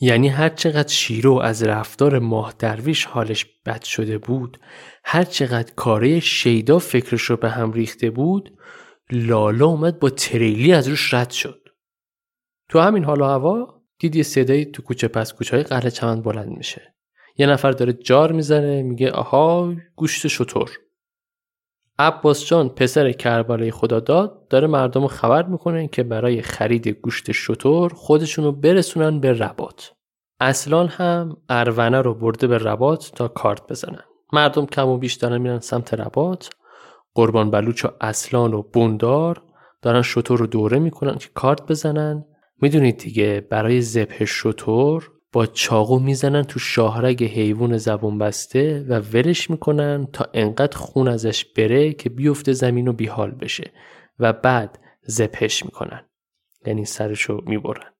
یعنی 0.00 0.28
هر 0.28 0.48
چقدر 0.48 0.88
شیرو 0.88 1.34
از 1.34 1.62
رفتار 1.62 2.18
ماه 2.18 2.54
درویش 2.58 3.04
حالش 3.04 3.46
بد 3.66 3.82
شده 3.82 4.18
بود 4.18 4.60
هر 5.04 5.24
چقدر 5.24 5.72
کاره 5.76 6.20
شیدا 6.20 6.78
فکرش 6.78 7.22
رو 7.22 7.36
به 7.36 7.50
هم 7.50 7.72
ریخته 7.72 8.10
بود 8.10 8.58
لالا 9.10 9.66
اومد 9.66 9.98
با 9.98 10.10
تریلی 10.10 10.72
از 10.72 10.88
روش 10.88 11.14
رد 11.14 11.30
شد. 11.30 11.68
تو 12.68 12.80
همین 12.80 13.04
حال 13.04 13.20
و 13.20 13.24
هوا 13.24 13.82
دید 13.98 14.16
یه 14.16 14.22
صدایی 14.22 14.64
تو 14.64 14.82
کوچه 14.82 15.08
پس 15.08 15.32
کوچه 15.32 15.64
های 15.70 15.90
چمن 15.90 16.22
بلند 16.22 16.48
میشه. 16.48 16.95
یه 17.38 17.46
نفر 17.46 17.70
داره 17.70 17.92
جار 17.92 18.32
می‌زنه 18.32 18.82
میگه 18.82 19.10
آها 19.10 19.74
گوشت 19.96 20.26
شطور. 20.26 20.70
عباس 21.98 22.46
جان 22.46 22.68
پسر 22.68 23.12
کربلای 23.12 23.70
خدا 23.70 24.00
داد 24.00 24.48
داره 24.48 24.66
مردم 24.66 25.02
رو 25.02 25.08
خبر 25.08 25.42
می‌کنه 25.42 25.88
که 25.88 26.02
برای 26.02 26.42
خرید 26.42 26.88
گوشت 26.88 27.32
شطور 27.32 27.92
خودشونو 27.94 28.52
برسونن 28.52 29.20
به 29.20 29.32
ربات 29.32 29.92
اصلان 30.40 30.88
هم 30.88 31.36
ارونه 31.48 32.00
رو 32.00 32.14
برده 32.14 32.46
به 32.46 32.58
ربات 32.58 33.12
تا 33.14 33.28
کارت 33.28 33.66
بزنن. 33.68 34.02
مردم 34.32 34.66
کم 34.66 34.88
و 34.88 34.98
بیش 34.98 35.14
دارن 35.14 35.38
میرن 35.38 35.60
سمت 35.60 35.94
ربات 35.94 36.50
قربان 37.14 37.50
بلوچ 37.50 37.84
و 37.84 37.88
اصلان 38.00 38.54
و 38.54 38.62
بوندار 38.62 39.42
دارن 39.82 40.02
شطور 40.02 40.38
رو 40.38 40.46
دوره 40.46 40.78
می‌کنن 40.78 41.18
که 41.18 41.28
کارت 41.34 41.66
بزنن. 41.66 42.24
می‌دونید 42.60 42.96
دیگه 42.96 43.46
برای 43.50 43.82
ذبح 43.82 44.24
شطور 44.24 45.10
با 45.36 45.46
چاقو 45.46 45.98
می‌زنن 45.98 46.42
تو 46.42 46.58
شاهرگ 46.58 47.24
حیوان 47.24 47.76
زبون 47.76 48.18
بسته 48.18 48.86
و 48.88 49.00
ولش 49.00 49.50
می‌کنن 49.50 50.08
تا 50.12 50.26
انقدر 50.34 50.78
خون 50.78 51.08
ازش 51.08 51.44
بره 51.44 51.92
که 51.92 52.10
بیفته 52.10 52.52
زمین 52.52 52.88
و 52.88 52.92
بیحال 52.92 53.30
بشه 53.30 53.70
و 54.18 54.32
بعد 54.32 54.78
زپش 55.02 55.64
می‌کنن. 55.64 56.00
یعنی 56.66 56.84
سرشو 56.84 57.40
می‌برن. 57.46 57.92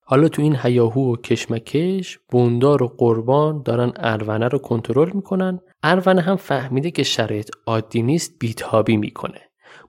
حالا 0.00 0.28
تو 0.28 0.42
این 0.42 0.56
هیاهو 0.62 1.12
و 1.12 1.16
کشمکش 1.16 2.18
بوندار 2.28 2.82
و 2.82 2.88
قربان 2.98 3.62
دارن 3.62 3.92
ارونه 3.96 4.48
رو 4.48 4.58
کنترل 4.58 5.10
می‌کنن. 5.14 5.60
ارونه 5.82 6.20
هم 6.20 6.36
فهمیده 6.36 6.90
که 6.90 7.02
شرایط 7.02 7.50
عادی 7.66 8.02
نیست 8.02 8.32
بیتابی 8.38 8.96
می‌کنه. 8.96 9.40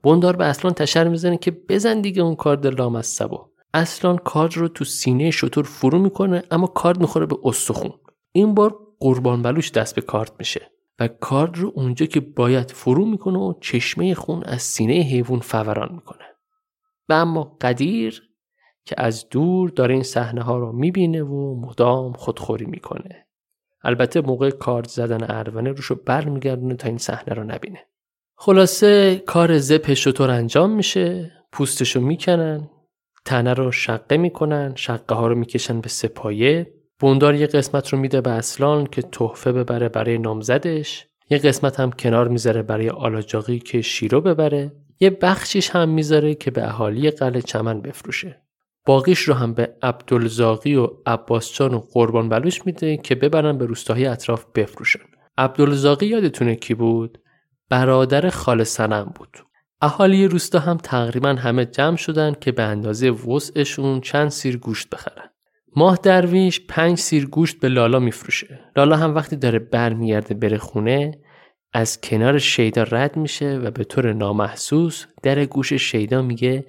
بوندار 0.03 0.35
به 0.35 0.45
اصلان 0.45 0.73
تشر 0.73 1.07
می‌زنه 1.07 1.37
که 1.37 1.51
بزن 1.51 2.01
دیگه 2.01 2.21
اون 2.21 2.35
کارد 2.35 2.67
لامصبو. 2.67 3.54
اصلان 3.75 4.17
کارد 4.17 4.57
رو 4.57 4.67
تو 4.67 4.85
سینه 4.85 5.31
شطور 5.31 5.63
فرو 5.63 5.99
می‌کنه 5.99 6.43
اما 6.51 6.67
کارد 6.67 6.99
می‌خوره 6.99 7.25
به 7.25 7.37
استخون. 7.43 7.93
این 8.31 8.53
بار 8.53 8.79
قربان 8.99 9.41
بلوش 9.41 9.71
دست 9.71 9.95
به 9.95 10.01
کارد 10.01 10.31
میشه 10.39 10.71
و 10.99 11.07
کارد 11.07 11.57
رو 11.57 11.71
اونجا 11.75 12.05
که 12.05 12.19
باید 12.19 12.71
فرو 12.71 13.05
می‌کنه 13.05 13.39
و 13.39 13.53
چشمه 13.61 14.13
خون 14.13 14.43
از 14.43 14.61
سینه 14.61 14.93
حیوان 14.93 15.39
فوران 15.39 15.89
می‌کنه. 15.93 16.25
و 17.09 17.13
اما 17.13 17.57
قدیر 17.61 18.23
که 18.85 18.95
از 18.97 19.29
دور 19.29 19.69
داره 19.69 19.93
این 19.93 20.03
صحنه 20.03 20.41
ها 20.41 20.57
رو 20.57 20.71
می‌بینه 20.71 21.23
و 21.23 21.61
مدام 21.61 22.13
خودخوری 22.13 22.65
می‌کنه. 22.65 23.27
البته 23.83 24.21
موقع 24.21 24.49
کارد 24.49 24.87
زدن 24.87 25.37
ارونه 25.37 25.71
روشو 25.71 25.95
برمیگردونه 25.95 26.75
تا 26.75 26.87
این 26.87 26.97
صحنه 26.97 27.33
رو 27.33 27.43
نبینه. 27.43 27.79
خلاصه 28.37 29.23
کار 29.25 29.57
زپ 29.57 29.93
شطور 29.93 30.29
انجام 30.29 30.71
میشه 30.71 31.31
پوستشو 31.51 32.01
می‌کنن 32.01 32.69
تنه 33.25 33.53
رو 33.53 33.71
شقه 33.71 34.17
می‌کنن 34.17 34.73
شقه 34.75 35.15
ها 35.15 35.27
رو 35.27 35.35
می‌کشن 35.35 35.81
به 35.81 35.89
سپایه. 35.89 36.73
بوندار 36.99 37.35
یه 37.35 37.47
قسمت 37.47 37.89
رو 37.89 37.99
میده 37.99 38.21
به 38.21 38.31
اصلان 38.31 38.85
که 38.85 39.01
تحفه 39.01 39.51
ببره 39.51 39.89
برای 39.89 40.17
نامزدش. 40.17 41.07
یه 41.29 41.37
قسمت 41.37 41.79
هم 41.79 41.91
کنار 41.91 42.27
می‌ذاره 42.27 42.61
برای 42.61 42.89
آلاجاقی 42.89 43.59
که 43.59 43.81
شیرو 43.81 44.21
ببره. 44.21 44.71
یه 44.99 45.09
بخشیش 45.09 45.69
هم 45.69 45.89
می‌ذاره 45.89 46.35
که 46.35 46.51
به 46.51 46.67
اهالی 46.67 47.11
قلعه 47.11 47.41
چمن 47.41 47.81
بفروشه. 47.81 48.41
باقیش 48.85 49.19
رو 49.19 49.33
هم 49.33 49.53
به 49.53 49.75
عبدالزاقی 49.81 50.75
و 50.75 50.89
عباسچان 51.05 51.73
و 51.73 51.79
قربان 51.93 52.29
بلوش 52.29 52.65
میده 52.65 52.97
که 52.97 53.15
ببرن 53.15 53.57
به 53.57 53.65
روستاهای 53.65 54.05
اطراف 54.05 54.45
بفروشن. 54.55 54.99
عبدالزاقی 55.37 56.05
یادتونه 56.05 56.55
کی 56.55 56.73
بود؟ 56.73 57.17
برادر 57.69 58.29
خال 58.29 58.63
سنم 58.63 59.11
بود. 59.15 59.37
اهالی 59.81 60.27
روستا 60.27 60.59
هم 60.59 60.77
تقریبا 60.77 61.29
همه 61.29 61.65
جمع 61.65 61.95
شدن 61.95 62.33
که 62.41 62.51
به 62.51 62.63
اندازه 62.63 63.09
وسعشون 63.09 64.01
چند 64.01 64.29
سیر 64.29 64.57
گوشت 64.57 64.89
بخرن. 64.89 65.29
ماه 65.75 65.99
درویش 66.03 66.61
پنج 66.67 66.97
سیر 66.97 67.25
گوشت 67.25 67.59
به 67.59 67.69
لالا 67.69 67.99
میفروشه. 67.99 68.59
لالا 68.75 68.97
هم 68.97 69.15
وقتی 69.15 69.35
داره 69.35 69.59
برمیگرده 69.59 70.33
بره 70.33 70.57
خونه 70.57 71.11
از 71.73 72.01
کنار 72.01 72.37
شیدا 72.37 72.83
رد 72.83 73.17
میشه 73.17 73.57
و 73.57 73.71
به 73.71 73.83
طور 73.83 74.13
نامحسوس 74.13 75.05
در 75.23 75.45
گوش 75.45 75.73
شیدا 75.73 76.21
میگه 76.21 76.65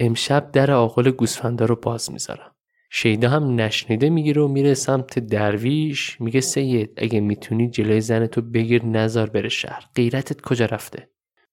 امشب 0.00 0.50
در 0.52 0.70
آقل 0.70 1.10
گوسفندا 1.10 1.64
رو 1.64 1.76
باز 1.76 2.12
می‌ذارم. 2.12 2.54
شیدا 2.90 3.28
هم 3.28 3.60
نشنیده 3.60 4.10
می‌گیره 4.10 4.42
و 4.42 4.48
میره 4.48 4.74
سمت 4.74 5.18
درویش 5.18 6.20
میگه 6.20 6.40
سید 6.40 6.92
اگه 6.96 7.20
می‌تونی 7.20 7.70
جلوی 7.70 8.00
زن 8.00 8.26
تو 8.26 8.42
بگیر 8.42 8.84
نزار 8.84 9.30
بره 9.30 9.48
شهر. 9.48 9.84
غیرتت 9.94 10.40
کجا 10.40 10.64
رفته؟ 10.64 11.11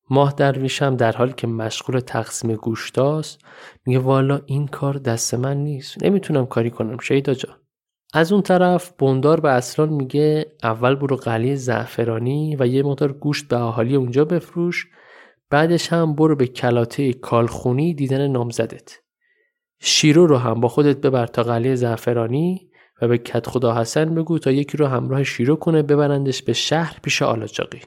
ماه 0.09 0.33
درویش 0.37 0.81
هم 0.81 0.95
در 0.95 1.11
حالی 1.11 1.33
که 1.33 1.47
مشغول 1.47 1.99
تقسیم 1.99 2.55
گوشتاست 2.55 3.39
میگه 3.85 3.99
والا 3.99 4.41
این 4.45 4.67
کار 4.67 4.97
دست 4.97 5.33
من 5.33 5.57
نیست. 5.57 6.03
نمی‌تونم 6.03 6.45
کاری 6.45 6.69
کنم 6.69 6.97
شیدا 6.97 7.33
جان. 7.33 7.55
از 8.13 8.31
اون 8.31 8.41
طرف 8.41 8.91
بوندار 8.97 9.39
به 9.39 9.49
اصلان 9.51 9.89
میگه 9.89 10.45
اول 10.63 10.95
برو 10.95 11.15
قلیه 11.15 11.55
زعفرانی 11.55 12.55
و 12.59 12.67
یه 12.67 12.83
مقدار 12.83 13.13
گوشت 13.13 13.47
به 13.47 13.59
اهالی 13.59 13.95
اونجا 13.95 14.25
بفروش 14.25 14.87
بعدش 15.49 15.93
هم 15.93 16.15
برو 16.15 16.35
به 16.35 16.47
کلاته 16.47 17.13
کالخونی 17.13 17.93
دیدن 17.93 18.27
نامزدت. 18.27 18.99
شیرو 19.79 20.27
رو 20.27 20.37
هم 20.37 20.59
با 20.59 20.67
خودت 20.67 20.97
ببر 20.97 21.27
تا 21.27 21.43
قلیه 21.43 21.75
زعفرانی 21.75 22.69
و 23.01 23.07
به 23.07 23.17
کت 23.17 23.47
خدا 23.47 23.75
حسن 23.75 24.15
بگو 24.15 24.39
تا 24.39 24.51
یکی 24.51 24.77
رو 24.77 24.87
همراه 24.87 25.23
شیرو 25.23 25.55
کنه 25.55 25.83
ببرندش 25.83 26.43
به 26.43 26.53
شهر 26.53 26.99
پیش 27.03 27.21
آلاجاقی 27.21 27.81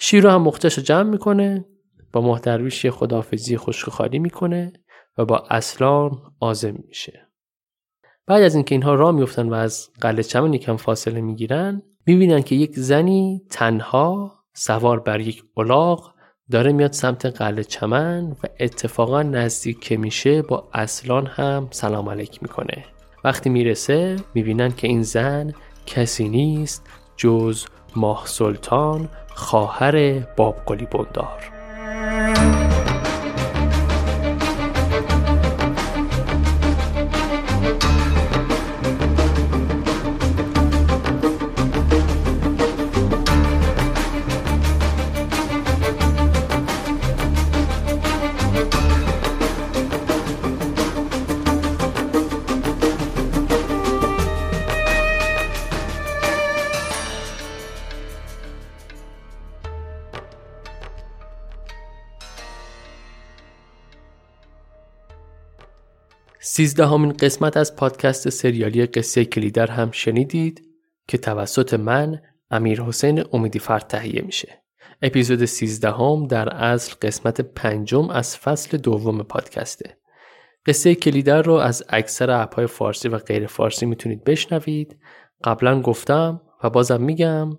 شیرو 0.00 0.30
هم 0.30 0.42
مختش 0.42 0.78
رو 0.78 0.82
جمع 0.82 1.10
می‌کنه 1.10 1.64
با 2.12 2.20
محترویش 2.20 2.84
یه 2.84 2.90
خدافزی 2.90 3.56
خشکخالی 3.56 4.18
می‌کنه 4.18 4.72
و 5.18 5.24
با 5.24 5.44
اصلان 5.50 6.18
آزم 6.40 6.74
میشه. 6.88 7.28
بعد 8.26 8.42
از 8.42 8.54
اینکه 8.54 8.74
اینها 8.74 8.94
راه 8.94 9.12
میفتن 9.12 9.48
و 9.48 9.54
از 9.54 9.90
قلعه 10.00 10.22
چمن 10.22 10.54
یکم 10.54 10.76
فاصله 10.76 11.20
می‌گیرن 11.20 11.82
می‌بینن 12.06 12.42
که 12.42 12.54
یک 12.54 12.78
زنی 12.78 13.42
تنها 13.50 14.38
سوار 14.54 15.00
بر 15.00 15.20
یک 15.20 15.44
الاغ 15.56 16.14
داره 16.50 16.72
میاد 16.72 16.92
سمت 16.92 17.26
قلعه 17.26 17.64
چمن 17.64 18.30
و 18.30 18.46
اتفاقا 18.60 19.22
نزدیک 19.22 19.80
که 19.80 19.96
میشه 19.96 20.42
با 20.42 20.68
اصلان 20.74 21.26
هم 21.26 21.68
سلام 21.70 22.08
علیک 22.08 22.42
می‌کنه. 22.42 22.84
وقتی 23.24 23.50
می‌رسه 23.50 24.16
می‌بینن 24.34 24.72
که 24.72 24.86
این 24.86 25.02
زن 25.02 25.52
کسی 25.86 26.28
نیست 26.28 26.86
جز 27.16 27.64
ماه 27.96 28.26
سلطان 28.26 29.08
خواهر 29.38 30.20
باب 30.36 30.56
قلی 30.66 30.86
بندار. 30.86 31.50
سیزدهمین 66.58 67.12
قسمت 67.12 67.56
از 67.56 67.76
پادکست 67.76 68.28
سریالی 68.28 68.86
قصه 68.86 69.24
کلیدر 69.24 69.70
هم 69.70 69.90
شنیدید 69.90 70.62
که 71.08 71.18
توسط 71.18 71.74
من 71.74 72.20
امیر 72.50 72.82
حسین 72.82 73.24
امیدی 73.32 73.58
فرد 73.58 73.86
تهیه 73.86 74.22
میشه. 74.22 74.62
اپیزود 75.02 75.44
سیزدهم 75.44 76.26
در 76.26 76.48
اصل 76.48 76.94
قسمت 77.02 77.40
پنجم 77.40 78.10
از 78.10 78.36
فصل 78.36 78.76
دوم 78.76 79.22
پادکسته. 79.22 79.96
قصه 80.66 80.94
کلیدر 80.94 81.42
رو 81.42 81.52
از 81.52 81.84
اکثر 81.88 82.30
اپهای 82.30 82.66
فارسی 82.66 83.08
و 83.08 83.18
غیر 83.18 83.46
فارسی 83.46 83.86
می‌تونید 83.86 84.24
بشنوید. 84.24 84.96
قبلا 85.44 85.82
گفتم 85.82 86.40
و 86.64 86.70
بازم 86.70 87.02
میگم 87.02 87.50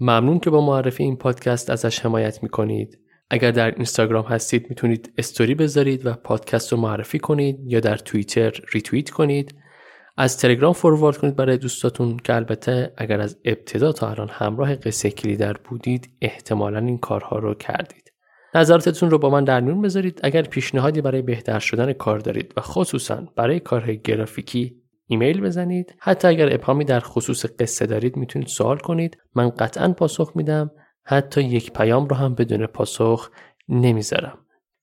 ممنون 0.00 0.38
که 0.38 0.50
با 0.50 0.66
معرفی 0.66 1.02
این 1.02 1.16
پادکست 1.16 1.70
ازش 1.70 2.00
حمایت 2.00 2.42
می‌کنید. 2.42 2.98
اگر 3.30 3.50
در 3.50 3.70
اینستاگرام 3.70 4.24
هستید 4.24 4.66
می‌تونید 4.68 5.12
استوری 5.18 5.54
بذارید 5.54 6.06
و 6.06 6.12
پادکست 6.12 6.72
رو 6.72 6.78
معرفی 6.78 7.18
کنید 7.18 7.58
یا 7.64 7.80
در 7.80 7.96
توییتر 7.96 8.52
ریتوییت 8.72 9.10
کنید. 9.10 9.54
از 10.16 10.38
تلگرام 10.38 10.72
فوروارد 10.72 11.16
کنید 11.16 11.36
برای 11.36 11.56
دوستاتون 11.56 12.16
که 12.16 12.34
البته 12.34 12.92
اگر 12.96 13.20
از 13.20 13.38
ابتدا 13.44 13.92
تا 13.92 14.10
الان 14.10 14.28
همراه 14.32 14.76
قصه 14.76 15.10
کلیدر 15.10 15.52
بودید 15.52 16.10
احتمالا 16.20 16.78
این 16.78 16.98
کارها 16.98 17.38
رو 17.38 17.54
کردید. 17.54 18.12
نظراتتون 18.54 19.10
رو 19.10 19.18
با 19.18 19.30
من 19.30 19.44
در 19.44 19.60
میون 19.60 19.82
بذارید. 19.82 20.20
اگر 20.22 20.42
پیشنهادی 20.42 21.00
برای 21.00 21.22
بهتر 21.22 21.58
شدن 21.58 21.92
کار 21.92 22.18
دارید 22.18 22.52
و 22.56 22.60
خصوصا 22.60 23.28
برای 23.36 23.60
کارهای 23.60 23.98
گرافیکی 23.98 24.82
ایمیل 25.06 25.40
بزنید 25.40 25.94
حتی 25.98 26.28
اگر 26.28 26.54
ابهامی 26.54 26.84
در 26.84 27.00
خصوص 27.00 27.46
قصه 27.58 27.86
دارید 27.86 28.16
می‌تونید 28.16 28.48
سوال 28.48 28.78
کنید. 28.78 29.18
من 29.34 29.50
قطعا 29.50 29.92
پاسخ 29.92 30.32
میدم. 30.34 30.70
حتی 31.08 31.42
یک 31.42 31.72
پیام 31.72 32.08
رو 32.08 32.16
هم 32.16 32.34
بدون 32.34 32.66
پاسخ 32.66 33.30
نمی‌ذارم. 33.68 34.38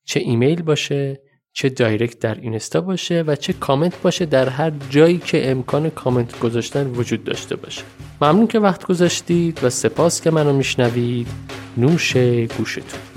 چه 0.05 0.19
ایمیل 0.19 0.61
باشه 0.61 1.21
چه 1.53 1.69
دایرکت 1.69 2.19
در 2.19 2.35
اینستا 2.35 2.81
باشه 2.81 3.23
و 3.27 3.35
چه 3.35 3.53
کامنت 3.53 4.01
باشه 4.01 4.25
در 4.25 4.49
هر 4.49 4.71
جایی 4.89 5.17
که 5.17 5.51
امکان 5.51 5.89
کامنت 5.89 6.39
گذاشتن 6.39 6.87
وجود 6.87 7.23
داشته 7.23 7.55
باشه. 7.55 7.81
ممنون 8.21 8.47
که 8.47 8.59
وقت 8.59 8.85
گذاشتید 8.85 9.63
و 9.63 9.69
سپاس 9.69 10.21
که 10.21 10.31
منو 10.31 10.53
میشنوید. 10.53 11.27
نوش 11.77 12.17
گوشتون. 12.57 13.12